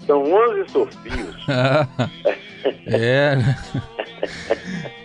São 0.07 0.23
11 0.23 0.71
Sofios. 0.71 1.37
é? 2.87 3.37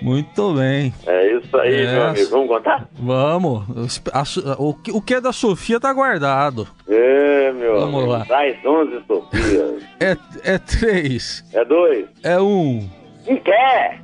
Muito 0.01 0.53
bem. 0.55 0.93
É 1.05 1.37
isso 1.37 1.57
aí, 1.57 1.75
É. 1.85 1.91
meu 1.91 2.03
amigo. 2.07 2.29
Vamos 2.29 2.47
contar? 2.47 2.89
Vamos. 2.93 4.01
A 4.11 4.23
o, 4.61 4.73
que- 4.73 4.91
o 4.91 5.01
que 5.01 5.13
é 5.15 5.21
da 5.21 5.31
Sofia 5.31 5.79
tá 5.79 5.91
guardado. 5.93 6.67
É, 6.87 7.51
meu 7.53 7.79
Vamos 7.79 7.95
amigo. 8.03 8.11
lá. 8.11 8.25
Das 8.25 8.65
11 8.65 9.03
Sofias. 9.07 9.83
É, 9.99 10.17
é 10.43 10.57
três, 10.57 11.43
É 11.53 11.63
dois. 11.65 12.05
é 12.23 12.39
um. 12.39 12.89
Não 13.27 13.37
quer. 13.37 14.01